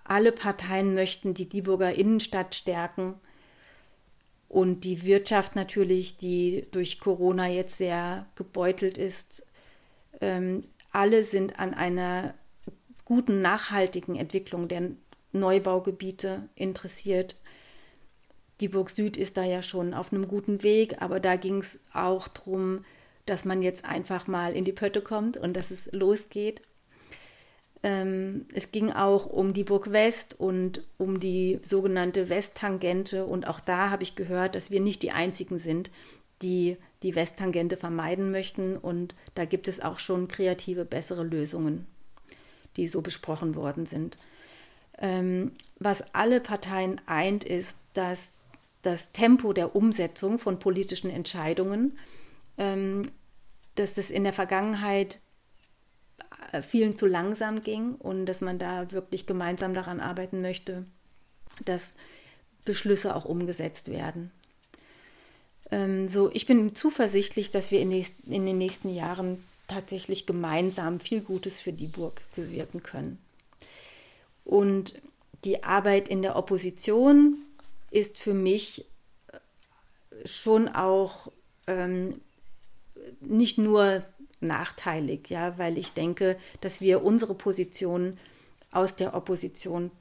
alle 0.04 0.32
Parteien 0.32 0.94
möchten 0.94 1.34
die 1.34 1.50
Dieburger 1.50 1.96
Innenstadt 1.96 2.54
stärken 2.54 3.16
und 4.50 4.84
die 4.84 5.04
Wirtschaft 5.04 5.56
natürlich, 5.56 6.18
die 6.18 6.68
durch 6.72 7.00
Corona 7.00 7.48
jetzt 7.48 7.78
sehr 7.78 8.28
gebeutelt 8.36 9.00
ist. 9.00 9.48
Ähm, 10.22 10.66
alle 10.92 11.24
sind 11.24 11.60
an 11.60 11.74
einer 11.74 12.36
guten, 13.06 13.42
nachhaltigen 13.42 14.16
Entwicklung 14.16 14.68
der 14.68 14.92
Neubaugebiete 15.32 16.50
interessiert. 16.56 17.36
Die 18.60 18.68
Burg 18.68 18.90
Süd 18.90 19.18
ist 19.18 19.38
da 19.38 19.44
ja 19.44 19.62
schon 19.62 19.94
auf 19.94 20.14
einem 20.14 20.28
guten 20.28 20.62
Weg, 20.64 21.02
aber 21.02 21.20
da 21.20 21.36
ging 21.36 21.58
es 21.58 21.82
auch 21.94 22.28
darum, 22.28 22.86
dass 23.26 23.46
man 23.46 23.62
jetzt 23.62 23.86
einfach 23.86 24.28
mal 24.28 24.54
in 24.54 24.66
die 24.66 24.72
Pötte 24.72 25.02
kommt 25.02 25.38
und 25.38 25.54
dass 25.56 25.72
es 25.72 25.92
losgeht. 25.92 26.62
Ähm, 27.84 28.46
es 28.54 28.72
ging 28.72 28.92
auch 28.92 29.26
um 29.26 29.54
die 29.54 29.64
Burg 29.64 29.92
West 29.92 30.40
und 30.40 30.84
um 30.98 31.20
die 31.20 31.60
sogenannte 31.64 32.30
Westtangente. 32.30 33.26
Und 33.26 33.48
auch 33.48 33.60
da 33.60 33.90
habe 33.90 34.04
ich 34.04 34.16
gehört, 34.16 34.56
dass 34.56 34.70
wir 34.70 34.80
nicht 34.80 35.02
die 35.02 35.12
Einzigen 35.12 35.58
sind, 35.58 35.90
die 36.42 36.78
die 37.04 37.16
Westtangente 37.16 37.78
vermeiden 37.78 38.32
möchten. 38.32 38.78
Und 38.78 39.16
da 39.34 39.46
gibt 39.46 39.68
es 39.68 39.82
auch 39.82 39.98
schon 39.98 40.28
kreative, 40.28 40.86
bessere 40.86 41.24
Lösungen, 41.24 41.88
die 42.78 42.88
so 42.88 43.02
besprochen 43.02 43.56
worden 43.56 43.86
sind. 43.86 44.18
Ähm, 44.98 45.54
was 45.80 46.14
alle 46.14 46.40
Parteien 46.40 47.02
eint, 47.06 47.44
ist, 47.44 47.80
dass 47.94 48.34
das 48.82 49.12
Tempo 49.12 49.54
der 49.54 49.76
Umsetzung 49.76 50.40
von 50.40 50.60
politischen 50.60 51.10
Entscheidungen, 51.10 51.98
ähm, 52.58 53.04
dass 53.76 53.96
das 53.96 54.12
in 54.12 54.24
der 54.24 54.34
Vergangenheit 54.34 55.20
äh, 56.52 56.62
vielen 56.62 56.98
zu 56.98 57.08
langsam 57.08 57.62
ging 57.62 57.96
und 57.96 58.26
dass 58.26 58.42
man 58.42 58.60
da 58.60 58.92
wirklich 58.92 59.26
gemeinsam 59.26 59.74
daran 59.74 60.00
arbeiten 60.00 60.42
möchte, 60.42 60.86
dass 61.66 61.96
Beschlüsse 62.66 63.16
auch 63.16 63.26
umgesetzt 63.26 63.92
werden. 63.92 64.32
Ähm, 65.72 66.08
so, 66.08 66.30
ich 66.34 66.46
bin 66.46 66.76
zuversichtlich, 66.76 67.50
dass 67.50 67.72
wir 67.72 67.80
in, 67.80 67.90
nächst, 67.90 68.16
in 68.28 68.46
den 68.46 68.58
nächsten 68.58 68.90
Jahren 68.90 69.44
tatsächlich 69.72 70.26
gemeinsam 70.26 71.00
viel 71.00 71.22
Gutes 71.22 71.60
für 71.60 71.74
die 71.74 71.88
Burg 71.88 72.22
bewirken 72.36 72.84
können. 72.84 73.18
Und 74.44 74.96
die 75.46 75.64
Arbeit 75.64 76.10
in 76.10 76.22
der 76.22 76.36
Opposition 76.36 77.38
ist 77.90 78.18
für 78.18 78.34
mich 78.34 78.86
äh, 79.32 80.28
schon 80.28 80.68
auch 80.68 81.32
ähm, 81.68 82.22
nicht 83.22 83.58
nur 83.58 84.04
nachteilig, 84.40 85.30
ja, 85.30 85.58
weil 85.58 85.78
ich 85.78 85.94
denke, 85.94 86.38
dass 86.62 86.82
wir 86.82 87.04
unsere 87.04 87.36
Position 87.36 88.18
aus 88.72 88.96
der 88.96 89.14
Opposition 89.14 89.92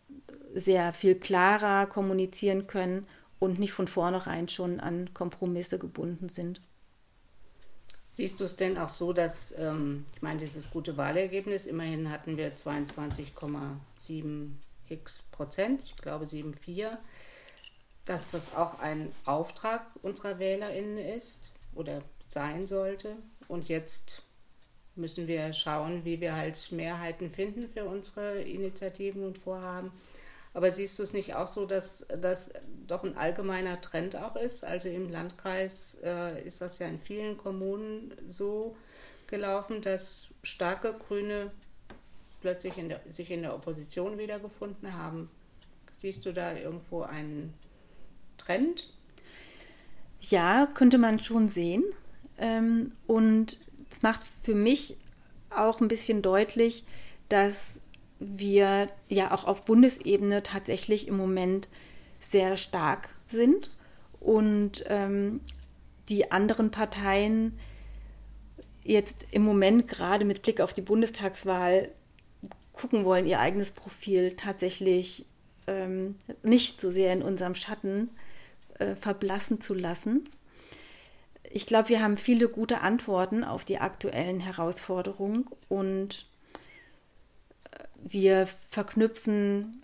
sehr 0.54 0.92
viel 0.92 1.14
klarer 1.14 1.86
kommunizieren 1.86 2.66
können 2.66 3.06
und 3.38 3.58
nicht 3.58 3.72
von 3.72 3.88
vornherein 3.88 4.48
schon 4.48 4.80
an 4.80 5.12
Kompromisse 5.14 5.78
gebunden 5.78 6.28
sind. 6.28 6.60
Siehst 8.12 8.40
du 8.40 8.44
es 8.44 8.56
denn 8.56 8.76
auch 8.76 8.88
so, 8.88 9.12
dass, 9.12 9.54
ähm, 9.56 10.04
ich 10.14 10.22
meine, 10.22 10.40
dieses 10.40 10.70
gute 10.70 10.96
Wahlergebnis, 10.96 11.66
immerhin 11.66 12.10
hatten 12.10 12.36
wir 12.36 12.54
22,7 12.56 14.50
x 14.88 15.24
Prozent, 15.30 15.82
ich 15.84 15.96
glaube 15.96 16.26
7,4, 16.26 16.98
dass 18.04 18.32
das 18.32 18.56
auch 18.56 18.80
ein 18.80 19.12
Auftrag 19.24 19.86
unserer 20.02 20.38
WählerInnen 20.38 20.98
ist 20.98 21.52
oder 21.74 22.02
sein 22.28 22.66
sollte 22.66 23.16
und 23.48 23.68
jetzt 23.68 24.22
müssen 24.96 25.26
wir 25.26 25.52
schauen, 25.52 26.04
wie 26.04 26.20
wir 26.20 26.36
halt 26.36 26.72
Mehrheiten 26.72 27.30
finden 27.30 27.68
für 27.72 27.84
unsere 27.84 28.40
Initiativen 28.42 29.24
und 29.24 29.38
Vorhaben. 29.38 29.92
Aber 30.52 30.72
siehst 30.72 30.98
du 30.98 31.02
es 31.02 31.12
nicht 31.12 31.34
auch 31.34 31.46
so, 31.46 31.64
dass 31.64 32.06
das 32.20 32.52
doch 32.86 33.04
ein 33.04 33.16
allgemeiner 33.16 33.80
Trend 33.80 34.16
auch 34.16 34.36
ist? 34.36 34.64
Also 34.64 34.88
im 34.88 35.08
Landkreis 35.08 35.96
äh, 36.02 36.44
ist 36.44 36.60
das 36.60 36.78
ja 36.80 36.88
in 36.88 37.00
vielen 37.00 37.38
Kommunen 37.38 38.12
so 38.26 38.76
gelaufen, 39.28 39.80
dass 39.80 40.26
starke 40.42 40.94
Grüne 40.94 41.52
plötzlich 42.40 42.78
in 42.78 42.88
der, 42.88 43.00
sich 43.08 43.30
in 43.30 43.42
der 43.42 43.54
Opposition 43.54 44.18
wiedergefunden 44.18 44.96
haben, 44.96 45.30
Siehst 46.00 46.24
du 46.24 46.32
da 46.32 46.54
irgendwo 46.54 47.02
einen 47.02 47.52
Trend? 48.38 48.88
Ja, 50.22 50.66
könnte 50.72 50.96
man 50.96 51.20
schon 51.20 51.50
sehen. 51.50 51.84
Ähm, 52.38 52.92
und 53.06 53.58
es 53.90 54.00
macht 54.00 54.22
für 54.24 54.54
mich 54.54 54.96
auch 55.50 55.82
ein 55.82 55.88
bisschen 55.88 56.22
deutlich, 56.22 56.84
dass 57.28 57.82
wir 58.20 58.88
ja 59.08 59.32
auch 59.32 59.44
auf 59.44 59.64
Bundesebene 59.64 60.42
tatsächlich 60.42 61.08
im 61.08 61.16
Moment 61.16 61.68
sehr 62.20 62.56
stark 62.56 63.08
sind 63.26 63.70
und 64.20 64.84
ähm, 64.86 65.40
die 66.08 66.30
anderen 66.30 66.70
Parteien 66.70 67.58
jetzt 68.84 69.26
im 69.30 69.42
Moment 69.42 69.88
gerade 69.88 70.24
mit 70.24 70.42
Blick 70.42 70.60
auf 70.60 70.74
die 70.74 70.82
Bundestagswahl 70.82 71.88
gucken 72.72 73.04
wollen, 73.04 73.26
ihr 73.26 73.40
eigenes 73.40 73.72
Profil 73.72 74.32
tatsächlich 74.36 75.24
ähm, 75.66 76.16
nicht 76.42 76.80
so 76.80 76.90
sehr 76.90 77.12
in 77.12 77.22
unserem 77.22 77.54
Schatten 77.54 78.10
äh, 78.78 78.94
verblassen 78.96 79.60
zu 79.60 79.74
lassen. 79.74 80.28
Ich 81.50 81.66
glaube, 81.66 81.88
wir 81.88 82.02
haben 82.02 82.16
viele 82.16 82.48
gute 82.48 82.80
Antworten 82.80 83.44
auf 83.44 83.64
die 83.64 83.78
aktuellen 83.78 84.40
Herausforderungen 84.40 85.46
und 85.68 86.26
wir 88.02 88.48
verknüpfen 88.68 89.82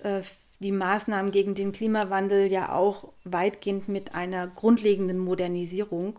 äh, 0.00 0.22
die 0.60 0.72
Maßnahmen 0.72 1.30
gegen 1.30 1.54
den 1.54 1.72
Klimawandel 1.72 2.50
ja 2.50 2.72
auch 2.72 3.12
weitgehend 3.24 3.88
mit 3.88 4.14
einer 4.14 4.48
grundlegenden 4.48 5.18
Modernisierung 5.18 6.18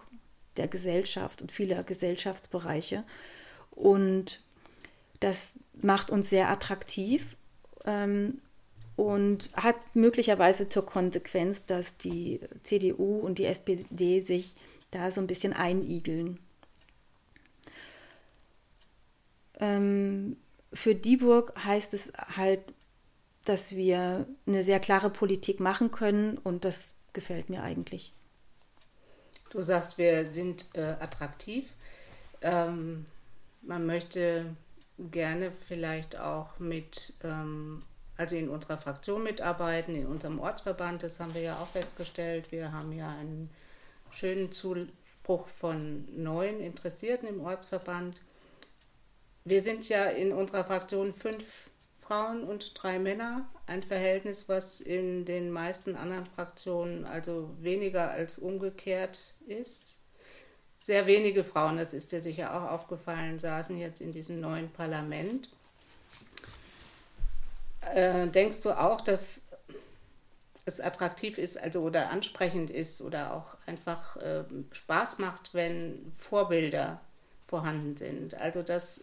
der 0.57 0.67
Gesellschaft 0.67 1.41
und 1.41 1.51
vieler 1.51 1.83
Gesellschaftsbereiche. 1.83 3.03
Und 3.71 4.41
das 5.19 5.59
macht 5.81 6.09
uns 6.09 6.29
sehr 6.29 6.49
attraktiv 6.49 7.35
ähm, 7.85 8.41
und 8.95 9.49
hat 9.53 9.75
möglicherweise 9.93 10.69
zur 10.69 10.85
Konsequenz, 10.85 11.65
dass 11.65 11.97
die 11.97 12.39
CDU 12.63 13.19
und 13.19 13.39
die 13.39 13.45
SPD 13.45 14.21
sich 14.21 14.55
da 14.91 15.11
so 15.11 15.21
ein 15.21 15.27
bisschen 15.27 15.53
einigeln. 15.53 16.39
Ähm, 19.59 20.37
für 20.73 20.95
Dieburg 20.95 21.53
heißt 21.63 21.93
es 21.93 22.13
halt 22.35 22.61
dass 23.49 23.75
wir 23.75 24.27
eine 24.45 24.63
sehr 24.63 24.79
klare 24.79 25.09
Politik 25.09 25.59
machen 25.59 25.89
können 25.89 26.37
und 26.37 26.65
das 26.65 26.97
gefällt 27.13 27.49
mir 27.49 27.63
eigentlich. 27.63 28.13
Du 29.49 29.61
sagst, 29.61 29.97
wir 29.97 30.29
sind 30.29 30.67
äh, 30.73 30.95
attraktiv. 30.99 31.73
Ähm, 32.41 33.05
man 33.63 33.87
möchte 33.87 34.45
gerne 34.99 35.51
vielleicht 35.67 36.19
auch 36.19 36.59
mit, 36.59 37.13
ähm, 37.23 37.81
also 38.17 38.35
in 38.35 38.49
unserer 38.49 38.77
Fraktion 38.77 39.23
mitarbeiten, 39.23 39.95
in 39.95 40.05
unserem 40.05 40.39
Ortsverband, 40.39 41.01
das 41.01 41.19
haben 41.19 41.33
wir 41.33 41.41
ja 41.41 41.55
auch 41.55 41.69
festgestellt. 41.69 42.51
Wir 42.51 42.71
haben 42.71 42.91
ja 42.91 43.09
einen 43.09 43.49
schönen 44.11 44.51
Zuspruch 44.51 45.47
von 45.47 46.05
neuen 46.15 46.59
Interessierten 46.59 47.27
im 47.27 47.41
Ortsverband. 47.41 48.21
Wir 49.49 49.63
sind 49.63 49.89
ja 49.89 50.05
in 50.05 50.31
unserer 50.31 50.63
Fraktion 50.63 51.11
fünf 51.11 51.43
Frauen 52.01 52.43
und 52.43 52.71
drei 52.75 52.99
Männer. 52.99 53.49
Ein 53.65 53.81
Verhältnis, 53.81 54.47
was 54.47 54.79
in 54.79 55.25
den 55.25 55.49
meisten 55.49 55.95
anderen 55.95 56.27
Fraktionen 56.27 57.03
also 57.03 57.49
weniger 57.59 58.11
als 58.11 58.37
umgekehrt 58.37 59.33
ist. 59.47 59.97
Sehr 60.83 61.07
wenige 61.07 61.43
Frauen, 61.43 61.77
das 61.77 61.95
ist 61.95 62.11
dir 62.11 62.21
sicher 62.21 62.55
auch 62.55 62.69
aufgefallen, 62.69 63.39
saßen 63.39 63.75
jetzt 63.79 64.01
in 64.01 64.11
diesem 64.11 64.39
neuen 64.39 64.69
Parlament. 64.69 65.49
Äh, 67.91 68.27
denkst 68.27 68.61
du 68.61 68.79
auch, 68.79 69.01
dass 69.01 69.41
es 70.65 70.79
attraktiv 70.79 71.39
ist, 71.39 71.59
also 71.59 71.81
oder 71.81 72.11
ansprechend 72.11 72.69
ist 72.69 73.01
oder 73.01 73.33
auch 73.33 73.57
einfach 73.65 74.15
äh, 74.17 74.43
Spaß 74.73 75.17
macht, 75.17 75.55
wenn 75.55 76.13
Vorbilder 76.15 77.01
vorhanden 77.47 77.97
sind? 77.97 78.35
Also 78.35 78.61
dass 78.61 79.01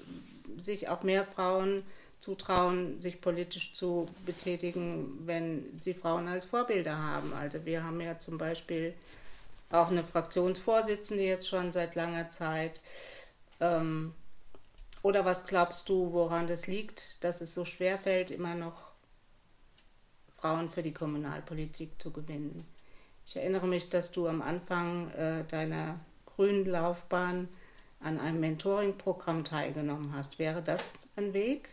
sich 0.58 0.88
auch 0.88 1.02
mehr 1.02 1.24
Frauen 1.24 1.82
zutrauen, 2.20 3.00
sich 3.00 3.20
politisch 3.20 3.74
zu 3.74 4.06
betätigen, 4.24 5.26
wenn 5.26 5.78
sie 5.80 5.94
Frauen 5.94 6.28
als 6.28 6.44
Vorbilder 6.44 6.96
haben. 6.98 7.32
Also 7.34 7.64
wir 7.64 7.84
haben 7.84 8.00
ja 8.00 8.18
zum 8.18 8.38
Beispiel 8.38 8.94
auch 9.70 9.90
eine 9.90 10.04
Fraktionsvorsitzende 10.04 11.22
jetzt 11.22 11.48
schon 11.48 11.72
seit 11.72 11.94
langer 11.94 12.30
Zeit. 12.30 12.80
Ähm, 13.60 14.12
oder 15.02 15.24
was 15.24 15.44
glaubst 15.44 15.88
du, 15.88 16.12
woran 16.12 16.46
das 16.46 16.66
liegt, 16.66 17.22
dass 17.22 17.40
es 17.40 17.54
so 17.54 17.64
schwer 17.64 17.98
fällt, 17.98 18.30
immer 18.30 18.54
noch 18.54 18.90
Frauen 20.36 20.68
für 20.68 20.82
die 20.82 20.94
Kommunalpolitik 20.94 22.00
zu 22.00 22.10
gewinnen? 22.10 22.66
Ich 23.24 23.36
erinnere 23.36 23.66
mich, 23.66 23.88
dass 23.88 24.12
du 24.12 24.28
am 24.28 24.42
Anfang 24.42 25.10
äh, 25.10 25.44
deiner 25.44 26.00
grünen 26.26 26.66
Laufbahn 26.66 27.48
an 28.00 28.20
einem 28.20 28.40
Mentoring-Programm 28.40 29.44
teilgenommen 29.44 30.12
hast. 30.14 30.38
Wäre 30.38 30.62
das 30.62 30.94
ein 31.16 31.32
Weg? 31.32 31.70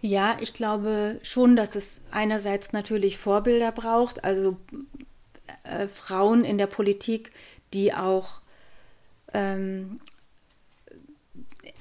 Ja, 0.00 0.36
ich 0.40 0.52
glaube 0.52 1.18
schon, 1.22 1.56
dass 1.56 1.74
es 1.74 2.02
einerseits 2.10 2.72
natürlich 2.72 3.18
Vorbilder 3.18 3.72
braucht, 3.72 4.24
also 4.24 4.56
äh, 5.64 5.88
Frauen 5.88 6.44
in 6.44 6.58
der 6.58 6.68
Politik, 6.68 7.32
die 7.74 7.92
auch 7.92 8.40
ähm, 9.34 10.00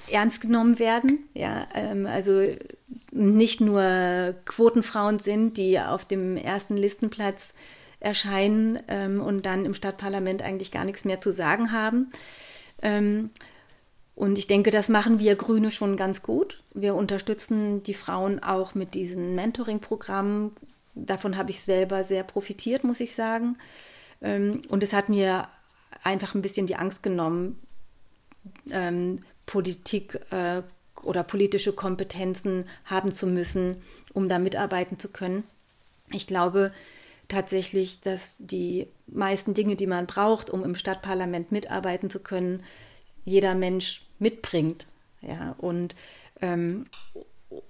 ernst 0.10 0.42
genommen 0.42 0.80
werden. 0.80 1.28
Ja, 1.34 1.68
ähm, 1.76 2.08
also 2.08 2.48
nicht 3.12 3.62
nur 3.62 4.36
Quotenfrauen 4.46 5.20
sind, 5.20 5.58
die 5.58 5.80
auf 5.80 6.06
dem 6.06 6.38
ersten 6.38 6.78
Listenplatz 6.78 7.54
erscheinen 8.00 8.80
ähm, 8.88 9.22
und 9.22 9.46
dann 9.46 9.66
im 9.66 9.74
Stadtparlament 9.74 10.42
eigentlich 10.42 10.72
gar 10.72 10.86
nichts 10.86 11.06
mehr 11.06 11.20
zu 11.20 11.32
sagen 11.32 11.72
haben. 11.72 12.12
Ähm, 12.82 13.32
und 14.16 14.38
ich 14.38 14.48
denke, 14.48 14.72
das 14.72 14.90
machen 14.90 15.20
wir 15.20 15.36
Grüne 15.36 15.70
schon 15.70 15.96
ganz 15.96 16.24
gut. 16.24 16.64
Wir 16.74 16.96
unterstützen 16.96 17.84
die 17.84 17.94
Frauen 17.94 18.42
auch 18.42 18.74
mit 18.74 18.96
diesen 18.96 19.36
Mentoring-Programmen. 19.36 20.54
Davon 20.96 21.38
habe 21.38 21.52
ich 21.52 21.62
selber 21.62 22.04
sehr 22.04 22.24
profitiert, 22.24 22.84
muss 22.84 23.00
ich 23.00 23.14
sagen. 23.14 23.58
Ähm, 24.22 24.62
und 24.70 24.84
es 24.84 24.94
hat 24.94 25.10
mir 25.10 25.48
einfach 26.04 26.34
ein 26.34 26.42
bisschen 26.42 26.68
die 26.68 26.76
Angst 26.76 27.04
genommen, 27.04 27.60
ähm, 28.72 29.20
Politik 29.46 30.20
äh, 30.32 30.64
oder 31.04 31.24
politische 31.24 31.74
Kompetenzen 31.74 32.66
haben 32.86 33.12
zu 33.12 33.28
müssen, 33.28 33.82
um 34.14 34.28
da 34.28 34.40
mitarbeiten 34.40 34.98
zu 34.98 35.10
können. 35.10 35.44
Ich 36.12 36.28
glaube 36.28 36.72
tatsächlich, 37.28 38.02
dass 38.02 38.38
die 38.40 38.88
meisten 39.08 39.54
Dinge, 39.54 39.76
die 39.76 39.88
man 39.88 40.06
braucht, 40.06 40.50
um 40.50 40.64
im 40.64 40.76
Stadtparlament 40.76 41.52
mitarbeiten 41.52 42.10
zu 42.10 42.20
können, 42.20 42.64
jeder 43.26 43.56
Mensch 43.56 44.04
mitbringt. 44.20 44.88
Ja, 45.22 45.56
und 45.58 45.96
ähm, 46.42 46.86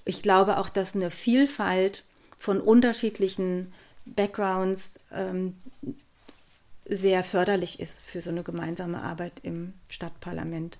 ich 0.05 0.21
glaube 0.21 0.57
auch, 0.57 0.69
dass 0.69 0.95
eine 0.95 1.11
Vielfalt 1.11 2.03
von 2.37 2.61
unterschiedlichen 2.61 3.73
Backgrounds 4.05 4.99
ähm, 5.13 5.55
sehr 6.89 7.23
förderlich 7.23 7.79
ist 7.79 7.99
für 7.99 8.21
so 8.21 8.29
eine 8.29 8.43
gemeinsame 8.43 9.01
Arbeit 9.01 9.33
im 9.43 9.73
Stadtparlament. 9.89 10.77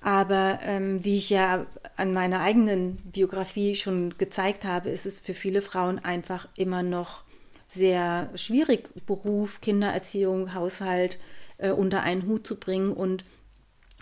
Aber 0.00 0.60
ähm, 0.62 1.04
wie 1.04 1.16
ich 1.16 1.30
ja 1.30 1.66
an 1.96 2.12
meiner 2.12 2.40
eigenen 2.40 2.96
Biografie 2.96 3.74
schon 3.74 4.14
gezeigt 4.18 4.64
habe, 4.64 4.90
ist 4.90 5.06
es 5.06 5.18
für 5.18 5.34
viele 5.34 5.62
Frauen 5.62 5.98
einfach 5.98 6.48
immer 6.56 6.82
noch 6.82 7.22
sehr 7.68 8.30
schwierig, 8.34 8.90
Beruf, 9.06 9.60
Kindererziehung, 9.60 10.54
Haushalt 10.54 11.18
äh, 11.58 11.70
unter 11.70 12.02
einen 12.02 12.26
Hut 12.26 12.46
zu 12.46 12.56
bringen 12.56 12.92
und 12.92 13.24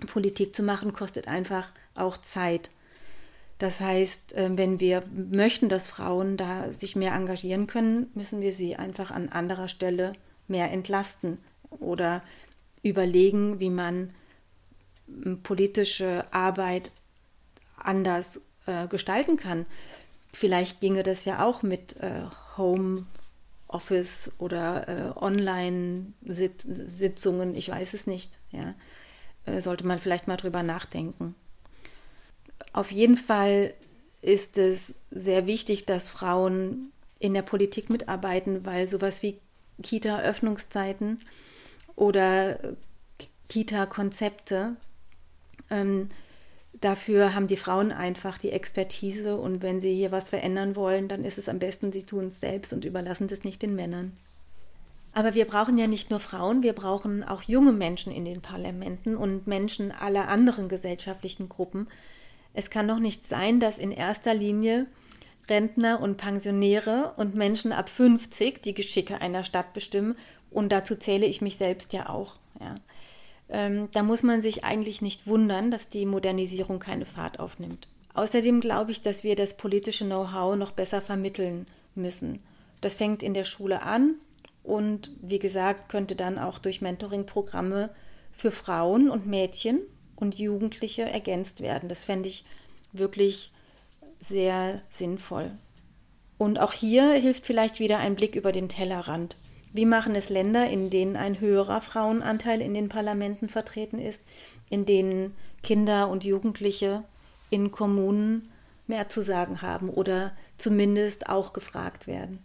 Politik 0.07 0.55
zu 0.55 0.63
machen, 0.63 0.93
kostet 0.93 1.29
einfach 1.29 1.69
auch 1.95 2.17
Zeit. 2.17 2.71
Das 3.59 3.81
heißt, 3.81 4.35
äh, 4.35 4.51
wenn 4.55 4.81
wir 4.81 5.05
möchten, 5.13 5.69
dass 5.69 5.89
Frauen 5.89 6.37
da 6.37 6.73
sich 6.73 6.97
mehr 6.97 7.15
engagieren 7.15 7.67
können, 7.67 8.11
müssen 8.15 8.41
wir 8.41 8.53
sie 8.53 8.77
einfach 8.77 9.11
an 9.11 9.29
anderer 9.29 9.69
Stelle 9.69 10.13
mehr 10.49 10.71
entlasten 10.71 11.39
oder 11.71 12.23
überlegen, 12.83 13.61
wie 13.61 13.71
man 13.71 14.11
politische 15.43 16.25
Arbeit 16.33 16.91
anders 17.77 18.41
äh, 18.67 18.89
gestalten 18.89 19.37
kann. 19.37 19.67
Vielleicht 20.33 20.81
ginge 20.81 21.03
das 21.03 21.25
ja 21.25 21.45
auch 21.45 21.63
mit 21.63 21.97
äh, 21.99 22.23
Home 22.57 23.07
Office 23.75 24.33
oder 24.39 24.89
äh, 24.89 25.13
Online-Sitzungen, 25.19 27.55
ich 27.55 27.69
weiß 27.69 27.93
es 27.95 28.07
nicht. 28.07 28.39
Ja. 28.53 28.75
Äh, 29.47 29.61
sollte 29.61 29.87
man 29.87 30.01
vielleicht 30.01 30.27
mal 30.29 30.37
drüber 30.37 30.63
nachdenken. 30.63 31.35
Auf 32.73 32.93
jeden 32.93 33.17
Fall 33.17 33.75
ist 34.23 34.59
es 34.59 35.01
sehr 35.11 35.47
wichtig, 35.47 35.87
dass 35.87 36.09
Frauen 36.09 36.93
in 37.19 37.35
der 37.35 37.43
Politik 37.43 37.91
mitarbeiten, 37.91 38.65
weil 38.65 38.87
sowas 38.87 39.23
wie 39.23 39.39
Kita-Öffnungszeiten 39.83 41.19
oder 41.97 42.59
Kita-Konzepte 43.49 44.77
ähm, 45.71 46.09
Dafür 46.81 47.35
haben 47.35 47.47
die 47.47 47.57
Frauen 47.57 47.93
einfach 47.93 48.39
die 48.39 48.51
Expertise 48.51 49.37
und 49.37 49.63
wenn 49.63 49.81
sie 49.81 49.95
hier 49.95 50.13
was 50.13 50.31
verändern 50.31 50.77
wollen, 50.77 51.09
dann 51.09 51.25
ist 51.25 51.39
es 51.39 51.49
am 51.49 51.59
besten, 51.59 51.93
sie 51.93 52.05
tun 52.05 52.29
es 52.29 52.41
selbst 52.41 52.73
und 52.73 52.85
überlassen 52.85 53.29
das 53.29 53.45
nicht 53.45 53.63
den 53.63 53.75
Männern. 53.75 54.17
Aber 55.13 55.35
wir 55.35 55.45
brauchen 55.45 55.79
ja 55.79 55.87
nicht 55.87 56.11
nur 56.11 56.19
Frauen, 56.19 56.65
wir 56.65 56.73
brauchen 56.73 57.23
auch 57.23 57.43
junge 57.43 57.73
Menschen 57.73 58.13
in 58.13 58.25
den 58.25 58.43
Parlamenten 58.43 59.15
und 59.15 59.47
Menschen 59.47 59.93
aller 59.93 60.29
anderen 60.29 60.69
gesellschaftlichen 60.69 61.49
Gruppen. 61.49 61.87
Es 62.53 62.69
kann 62.69 62.89
doch 62.89 62.99
nicht 62.99 63.25
sein, 63.25 63.61
dass 63.61 63.79
in 63.79 63.93
erster 63.93 64.35
Linie 64.35 64.87
Rentner 65.49 66.01
und 66.01 66.17
Pensionäre 66.17 67.15
und 67.17 67.35
Menschen 67.35 67.73
ab 67.73 67.89
50 67.89 68.63
die 68.63 68.75
Geschicke 68.75 69.21
einer 69.21 69.45
Stadt 69.45 69.73
bestimmen. 69.73 70.17
Und 70.51 70.73
dazu 70.73 70.97
zähle 70.97 71.27
ich 71.27 71.41
mich 71.41 71.57
selbst 71.57 71.93
ja 71.93 72.09
auch. 72.09 72.37
Ähm, 73.49 73.89
da 73.93 74.03
muss 74.03 74.23
man 74.23 74.43
sich 74.43 74.65
eigentlich 74.65 75.03
nicht 75.03 75.27
wundern, 75.27 75.71
dass 75.71 75.89
die 75.89 76.07
Modernisierung 76.07 76.79
keine 76.79 77.05
Fahrt 77.05 77.41
aufnimmt. 77.41 77.89
Außerdem 78.15 78.61
glaube 78.61 78.93
ich, 78.93 79.03
dass 79.03 79.25
wir 79.25 79.37
das 79.37 79.57
politische 79.57 80.05
Know-how 80.05 80.57
noch 80.57 80.73
besser 80.73 81.01
vermitteln 81.01 81.67
müssen. 81.95 82.41
Das 82.81 82.97
fängt 82.97 83.23
in 83.23 83.35
der 83.35 83.45
Schule 83.45 83.83
an 83.83 84.15
und 84.63 85.11
wie 85.21 85.39
gesagt, 85.39 85.89
könnte 85.89 86.17
dann 86.17 86.39
auch 86.39 86.59
durch 86.59 86.81
Mentoring-Programme 86.81 87.91
für 88.33 88.51
Frauen 88.51 89.11
und 89.11 89.27
Mädchen 89.27 89.81
und 90.17 90.39
Jugendliche 90.39 91.03
ergänzt 91.03 91.61
werden. 91.61 91.89
Das 91.89 92.05
fände 92.05 92.29
ich 92.29 92.45
wirklich 92.93 93.53
sehr 94.21 94.81
sinnvoll. 94.89 95.51
Und 96.39 96.59
auch 96.59 96.73
hier 96.73 97.13
hilft 97.13 97.47
vielleicht 97.47 97.79
wieder 97.79 97.99
ein 97.99 98.17
Blick 98.17 98.37
über 98.37 98.53
den 98.53 98.69
Tellerrand. 98.69 99.37
Wie 99.75 99.87
machen 99.87 100.15
es 100.15 100.29
Länder, 100.31 100.71
in 100.71 100.89
denen 100.89 101.17
ein 101.17 101.41
höherer 101.41 101.81
Frauenanteil 101.81 102.61
in 102.61 102.75
den 102.75 102.89
Parlamenten 102.89 103.49
vertreten 103.49 103.99
ist, 103.99 104.23
in 104.71 104.87
denen 104.87 105.35
Kinder 105.65 106.09
und 106.09 106.23
Jugendliche 106.23 107.03
in 107.51 107.73
Kommunen 107.73 108.53
mehr 108.87 109.09
zu 109.09 109.21
sagen 109.21 109.63
haben 109.63 109.89
oder 109.89 110.33
zumindest 110.59 111.29
auch 111.29 111.53
gefragt 111.53 112.07
werden? 112.07 112.39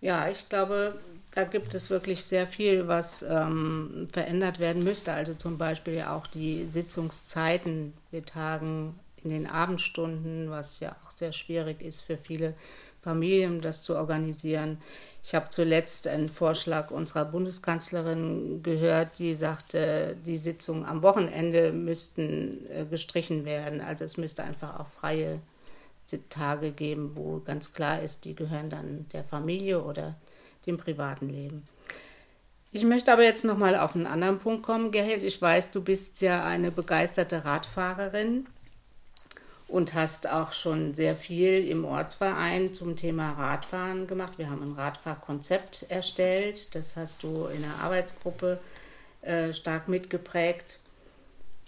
Ja, 0.00 0.30
ich 0.30 0.48
glaube, 0.48 0.98
da 1.34 1.44
gibt 1.44 1.74
es 1.74 1.90
wirklich 1.90 2.24
sehr 2.24 2.46
viel, 2.46 2.88
was 2.88 3.22
ähm, 3.22 4.08
verändert 4.14 4.60
werden 4.60 4.82
müsste. 4.82 5.12
Also 5.12 5.34
zum 5.34 5.58
Beispiel 5.58 6.00
auch 6.08 6.26
die 6.26 6.70
Sitzungszeiten. 6.70 7.92
Wir 8.10 8.24
tagen 8.24 8.98
in 9.22 9.28
den 9.28 9.46
Abendstunden, 9.46 10.48
was 10.48 10.80
ja 10.80 10.96
auch 11.04 11.10
sehr 11.10 11.32
schwierig 11.32 11.82
ist 11.82 12.00
für 12.00 12.16
viele 12.16 12.54
Familien, 13.06 13.60
das 13.60 13.84
zu 13.84 13.94
organisieren. 13.94 14.78
Ich 15.22 15.32
habe 15.32 15.46
zuletzt 15.50 16.08
einen 16.08 16.28
Vorschlag 16.28 16.90
unserer 16.90 17.24
Bundeskanzlerin 17.24 18.64
gehört, 18.64 19.20
die 19.20 19.34
sagte, 19.34 20.16
die 20.26 20.36
Sitzungen 20.36 20.84
am 20.84 21.02
Wochenende 21.02 21.70
müssten 21.70 22.66
äh, 22.68 22.84
gestrichen 22.84 23.44
werden. 23.44 23.80
Also 23.80 24.04
es 24.04 24.16
müsste 24.16 24.42
einfach 24.42 24.80
auch 24.80 24.88
freie 24.88 25.40
Tage 26.30 26.72
geben, 26.72 27.12
wo 27.14 27.40
ganz 27.44 27.72
klar 27.72 28.02
ist, 28.02 28.24
die 28.24 28.34
gehören 28.34 28.70
dann 28.70 29.06
der 29.12 29.22
Familie 29.22 29.82
oder 29.82 30.16
dem 30.66 30.78
privaten 30.78 31.28
Leben. 31.28 31.62
Ich 32.72 32.84
möchte 32.84 33.12
aber 33.12 33.22
jetzt 33.22 33.44
noch 33.44 33.56
mal 33.56 33.76
auf 33.76 33.94
einen 33.94 34.06
anderen 34.06 34.40
Punkt 34.40 34.64
kommen, 34.64 34.90
Gerhild. 34.90 35.22
Ich 35.22 35.40
weiß, 35.40 35.70
du 35.70 35.80
bist 35.80 36.20
ja 36.22 36.44
eine 36.44 36.72
begeisterte 36.72 37.44
Radfahrerin 37.44 38.46
und 39.68 39.94
hast 39.94 40.28
auch 40.28 40.52
schon 40.52 40.94
sehr 40.94 41.16
viel 41.16 41.66
im 41.66 41.84
Ortsverein 41.84 42.72
zum 42.72 42.96
Thema 42.96 43.32
Radfahren 43.32 44.06
gemacht. 44.06 44.38
Wir 44.38 44.48
haben 44.48 44.62
ein 44.62 44.72
Radfahrkonzept 44.72 45.86
erstellt. 45.88 46.74
Das 46.74 46.96
hast 46.96 47.22
du 47.22 47.46
in 47.46 47.62
der 47.62 47.74
Arbeitsgruppe 47.82 48.60
äh, 49.22 49.52
stark 49.52 49.88
mitgeprägt. 49.88 50.78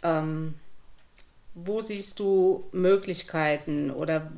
Ähm, 0.02 0.54
wo 1.54 1.80
siehst 1.80 2.20
du 2.20 2.68
Möglichkeiten 2.70 3.90
oder 3.90 4.30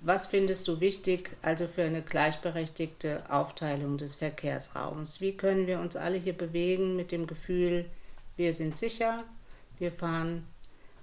was 0.00 0.26
findest 0.26 0.68
du 0.68 0.80
wichtig, 0.80 1.36
also 1.42 1.66
für 1.66 1.82
eine 1.82 2.02
gleichberechtigte 2.02 3.24
Aufteilung 3.28 3.98
des 3.98 4.14
Verkehrsraums? 4.14 5.20
Wie 5.20 5.36
können 5.36 5.66
wir 5.66 5.80
uns 5.80 5.96
alle 5.96 6.16
hier 6.16 6.34
bewegen 6.34 6.94
mit 6.94 7.10
dem 7.10 7.26
Gefühl, 7.26 7.84
wir 8.36 8.54
sind 8.54 8.76
sicher, 8.76 9.24
wir 9.80 9.90
fahren 9.90 10.46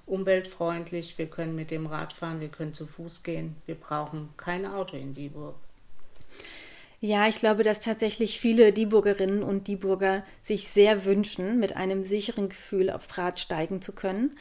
umweltfreundlich, 0.06 1.18
wir 1.18 1.28
können 1.28 1.56
mit 1.56 1.72
dem 1.72 1.88
Rad 1.88 2.14
fahren, 2.14 2.40
wir 2.40 2.50
können 2.50 2.74
zu 2.74 2.86
Fuß 2.86 3.24
gehen, 3.24 3.56
wir 3.66 3.76
brauchen 3.76 4.30
kein 4.38 4.66
Auto 4.66 4.96
in 4.98 5.14
Dieburg. 5.14 5.56
Ja, 7.02 7.28
ich 7.28 7.40
glaube, 7.40 7.64
dass 7.64 7.82
tatsächlich 7.82 8.40
viele 8.40 8.74
Dieburgerinnen 8.74 9.44
und 9.44 9.68
Dieburger 9.68 10.24
sich 10.42 10.68
sehr 10.68 11.06
wünschen, 11.06 11.60
mit 11.60 11.76
einem 11.76 12.04
sicheren 12.04 12.50
Gefühl 12.50 12.90
aufs 12.90 13.18
Rad 13.18 13.40
steigen 13.40 13.82
zu 13.82 13.94
können, 13.94 14.36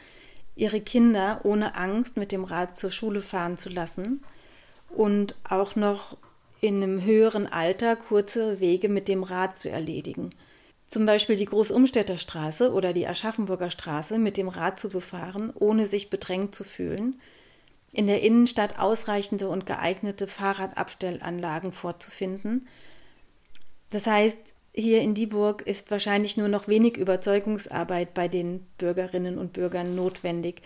ihre 0.55 0.81
Kinder 0.81 1.41
ohne 1.43 1.75
Angst 1.75 2.17
mit 2.17 2.31
dem 2.31 2.43
Rad 2.43 2.77
zur 2.77 2.91
Schule 2.91 3.21
fahren 3.21 3.57
zu 3.57 3.69
lassen 3.69 4.23
und 4.89 5.35
auch 5.43 5.75
noch 5.75 6.17
in 6.61 6.81
einem 6.81 7.03
höheren 7.03 7.45
Alter 7.47 7.95
kurze 7.95 8.59
Wege 8.59 8.89
mit 8.89 9.07
dem 9.07 9.23
Rad 9.23 9.57
zu 9.57 9.69
erledigen. 9.69 10.31
Zum 10.95 11.05
Beispiel 11.05 11.35
die 11.35 11.43
Großumstädter 11.43 12.17
Straße 12.17 12.71
oder 12.71 12.93
die 12.93 13.05
Aschaffenburger 13.05 13.69
Straße 13.69 14.17
mit 14.17 14.37
dem 14.37 14.47
Rad 14.47 14.79
zu 14.79 14.87
befahren, 14.87 15.51
ohne 15.53 15.87
sich 15.87 16.09
bedrängt 16.09 16.55
zu 16.55 16.63
fühlen, 16.63 17.19
in 17.91 18.07
der 18.07 18.21
Innenstadt 18.21 18.79
ausreichende 18.79 19.49
und 19.49 19.65
geeignete 19.65 20.25
Fahrradabstellanlagen 20.25 21.73
vorzufinden. 21.73 22.69
Das 23.89 24.07
heißt, 24.07 24.53
hier 24.73 25.01
in 25.01 25.15
Dieburg 25.15 25.63
ist 25.63 25.91
wahrscheinlich 25.91 26.37
nur 26.37 26.47
noch 26.47 26.69
wenig 26.69 26.95
Überzeugungsarbeit 26.95 28.13
bei 28.13 28.29
den 28.29 28.65
Bürgerinnen 28.77 29.37
und 29.37 29.51
Bürgern 29.51 29.97
notwendig, 29.97 30.61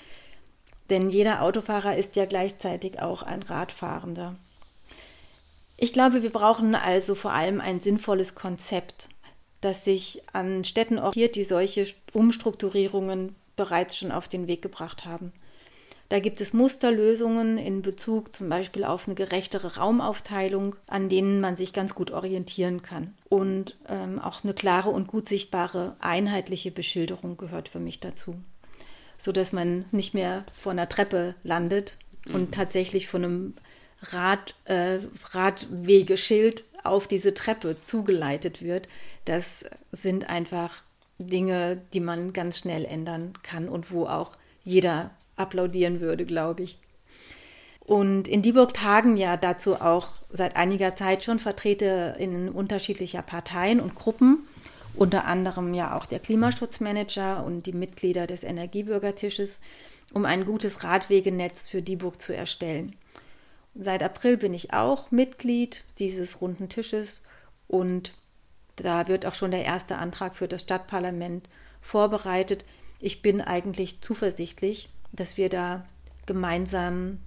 denn 0.91 1.09
jeder 1.09 1.41
Autofahrer 1.41 1.97
ist 1.97 2.15
ja 2.17 2.25
gleichzeitig 2.25 3.01
auch 3.01 3.23
ein 3.23 3.41
Radfahrender. 3.41 4.35
Ich 5.77 5.91
glaube, 5.91 6.21
wir 6.21 6.29
brauchen 6.29 6.75
also 6.75 7.15
vor 7.15 7.33
allem 7.33 7.59
ein 7.59 7.79
sinnvolles 7.79 8.35
Konzept, 8.35 9.09
das 9.61 9.83
sich 9.83 10.21
an 10.33 10.63
Städten 10.63 10.97
orientiert, 10.97 11.35
die 11.35 11.43
solche 11.43 11.87
Umstrukturierungen 12.13 13.35
bereits 13.55 13.97
schon 13.97 14.11
auf 14.11 14.27
den 14.27 14.47
Weg 14.47 14.61
gebracht 14.61 15.05
haben. 15.05 15.33
Da 16.09 16.19
gibt 16.19 16.41
es 16.41 16.53
Musterlösungen 16.53 17.59
in 17.59 17.83
Bezug 17.83 18.35
zum 18.35 18.49
Beispiel 18.49 18.83
auf 18.83 19.07
eine 19.07 19.13
gerechtere 19.13 19.77
Raumaufteilung, 19.77 20.75
an 20.87 21.07
denen 21.07 21.39
man 21.39 21.55
sich 21.55 21.71
ganz 21.71 21.93
gut 21.93 22.09
orientieren 22.09 22.81
kann. 22.81 23.13
Und 23.29 23.77
ähm, 23.87 24.19
auch 24.19 24.43
eine 24.43 24.55
klare 24.55 24.89
und 24.89 25.07
gut 25.07 25.29
sichtbare 25.29 25.95
einheitliche 25.99 26.71
Beschilderung 26.71 27.37
gehört 27.37 27.69
für 27.69 27.79
mich 27.79 27.99
dazu, 27.99 28.35
sodass 29.19 29.53
man 29.53 29.85
nicht 29.91 30.15
mehr 30.15 30.45
vor 30.59 30.71
einer 30.71 30.89
Treppe 30.89 31.35
landet 31.43 31.99
und 32.33 32.41
mhm. 32.41 32.51
tatsächlich 32.51 33.07
von 33.07 33.23
einem 33.23 33.53
Rad, 34.01 34.55
äh, 34.65 34.99
Radwegeschild 35.31 36.65
auf 36.83 37.07
diese 37.07 37.35
Treppe 37.35 37.81
zugeleitet 37.81 38.63
wird. 38.63 38.87
Das 39.29 39.63
sind 39.91 40.27
einfach 40.27 40.81
Dinge, 41.19 41.79
die 41.93 41.99
man 41.99 42.33
ganz 42.33 42.57
schnell 42.57 42.83
ändern 42.83 43.33
kann 43.43 43.69
und 43.69 43.91
wo 43.91 44.07
auch 44.07 44.31
jeder 44.63 45.11
applaudieren 45.35 46.01
würde, 46.01 46.25
glaube 46.25 46.63
ich. 46.63 46.79
Und 47.85 48.27
in 48.27 48.41
Dieburg 48.41 48.73
tagen 48.73 49.17
ja 49.17 49.37
dazu 49.37 49.75
auch 49.75 50.15
seit 50.31 50.55
einiger 50.55 50.95
Zeit 50.95 51.23
schon 51.23 51.37
VertreterInnen 51.37 52.49
unterschiedlicher 52.49 53.21
Parteien 53.21 53.81
und 53.81 53.93
Gruppen, 53.93 54.47
unter 54.95 55.25
anderem 55.25 55.75
ja 55.75 55.95
auch 55.95 56.07
der 56.07 56.17
Klimaschutzmanager 56.19 57.45
und 57.45 57.67
die 57.67 57.73
Mitglieder 57.73 58.25
des 58.25 58.43
Energiebürgertisches, 58.43 59.61
um 60.11 60.25
ein 60.25 60.43
gutes 60.43 60.83
Radwegenetz 60.83 61.67
für 61.67 61.83
Dieburg 61.83 62.19
zu 62.19 62.35
erstellen. 62.35 62.95
Seit 63.75 64.01
April 64.01 64.37
bin 64.37 64.55
ich 64.55 64.73
auch 64.73 65.11
Mitglied 65.11 65.83
dieses 65.99 66.41
runden 66.41 66.67
Tisches 66.67 67.21
und 67.67 68.13
da 68.81 69.07
wird 69.07 69.25
auch 69.25 69.33
schon 69.33 69.51
der 69.51 69.65
erste 69.65 69.97
Antrag 69.97 70.35
für 70.35 70.47
das 70.47 70.61
Stadtparlament 70.61 71.49
vorbereitet. 71.81 72.65
Ich 72.99 73.21
bin 73.21 73.41
eigentlich 73.41 74.01
zuversichtlich, 74.01 74.89
dass 75.11 75.37
wir 75.37 75.49
da 75.49 75.85
gemeinsam 76.25 77.19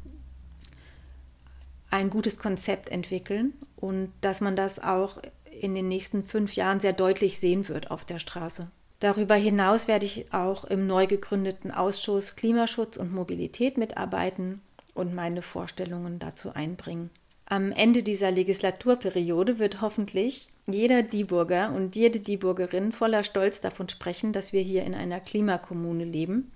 ein 1.90 2.10
gutes 2.10 2.38
Konzept 2.38 2.88
entwickeln 2.88 3.52
und 3.76 4.12
dass 4.20 4.40
man 4.40 4.56
das 4.56 4.82
auch 4.82 5.18
in 5.60 5.74
den 5.74 5.88
nächsten 5.88 6.24
fünf 6.24 6.54
Jahren 6.54 6.80
sehr 6.80 6.92
deutlich 6.92 7.38
sehen 7.38 7.68
wird 7.68 7.90
auf 7.90 8.04
der 8.04 8.18
Straße. 8.18 8.70
Darüber 9.00 9.34
hinaus 9.34 9.88
werde 9.88 10.06
ich 10.06 10.32
auch 10.32 10.64
im 10.64 10.86
neu 10.86 11.06
gegründeten 11.06 11.72
Ausschuss 11.72 12.36
Klimaschutz 12.36 12.96
und 12.96 13.12
Mobilität 13.12 13.76
mitarbeiten 13.76 14.62
und 14.94 15.14
meine 15.14 15.42
Vorstellungen 15.42 16.18
dazu 16.18 16.54
einbringen. 16.54 17.10
Am 17.52 17.70
Ende 17.70 18.02
dieser 18.02 18.30
Legislaturperiode 18.30 19.58
wird 19.58 19.82
hoffentlich 19.82 20.48
jeder 20.66 21.02
Dieburger 21.02 21.70
und 21.76 21.94
jede 21.96 22.18
Dieburgerin 22.18 22.92
voller 22.92 23.24
Stolz 23.24 23.60
davon 23.60 23.90
sprechen, 23.90 24.32
dass 24.32 24.54
wir 24.54 24.62
hier 24.62 24.84
in 24.84 24.94
einer 24.94 25.20
Klimakommune 25.20 26.06
leben. 26.06 26.50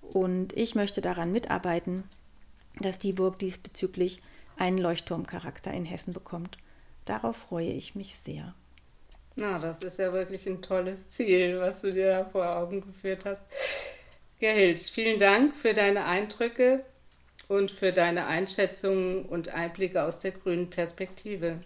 Und 0.00 0.56
ich 0.56 0.74
möchte 0.74 1.02
daran 1.02 1.30
mitarbeiten, 1.30 2.04
dass 2.78 2.98
Dieburg 2.98 3.38
diesbezüglich 3.38 4.22
einen 4.56 4.78
Leuchtturmcharakter 4.78 5.74
in 5.74 5.84
Hessen 5.84 6.14
bekommt. 6.14 6.56
Darauf 7.04 7.36
freue 7.36 7.72
ich 7.72 7.94
mich 7.94 8.14
sehr. 8.14 8.54
Na, 9.36 9.58
das 9.58 9.84
ist 9.84 9.98
ja 9.98 10.10
wirklich 10.14 10.46
ein 10.46 10.62
tolles 10.62 11.10
Ziel, 11.10 11.60
was 11.60 11.82
du 11.82 11.92
dir 11.92 12.12
da 12.12 12.24
vor 12.24 12.56
Augen 12.56 12.80
geführt 12.80 13.26
hast. 13.26 13.44
Gerhild, 14.38 14.78
vielen 14.78 15.18
Dank 15.18 15.54
für 15.54 15.74
deine 15.74 16.06
Eindrücke 16.06 16.82
und 17.50 17.72
für 17.72 17.92
deine 17.92 18.28
Einschätzungen 18.28 19.24
und 19.24 19.52
Einblicke 19.52 20.04
aus 20.04 20.20
der 20.20 20.30
grünen 20.30 20.70
Perspektive. 20.70 21.58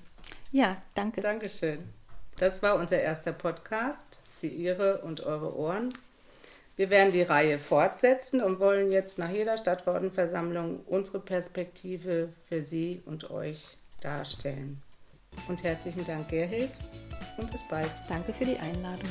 Ja, 0.50 0.78
danke. 0.94 1.20
Dankeschön. 1.20 1.80
Das 2.38 2.62
war 2.62 2.76
unser 2.76 3.00
erster 3.00 3.32
Podcast 3.32 4.22
für 4.40 4.46
Ihre 4.46 5.02
und 5.02 5.20
eure 5.20 5.54
Ohren. 5.54 5.92
Wir 6.76 6.88
werden 6.88 7.12
die 7.12 7.22
Reihe 7.22 7.58
fortsetzen 7.58 8.42
und 8.42 8.60
wollen 8.60 8.92
jetzt 8.92 9.18
nach 9.18 9.28
jeder 9.28 9.58
Stadtverordnetenversammlung 9.58 10.80
unsere 10.86 11.20
Perspektive 11.20 12.30
für 12.48 12.62
Sie 12.62 13.02
und 13.04 13.30
euch 13.30 13.76
darstellen. 14.00 14.82
Und 15.48 15.62
herzlichen 15.64 16.06
Dank, 16.06 16.30
Gerhild, 16.30 16.72
und 17.36 17.50
bis 17.50 17.62
bald. 17.68 17.90
Danke 18.08 18.32
für 18.32 18.46
die 18.46 18.56
Einladung. 18.56 19.10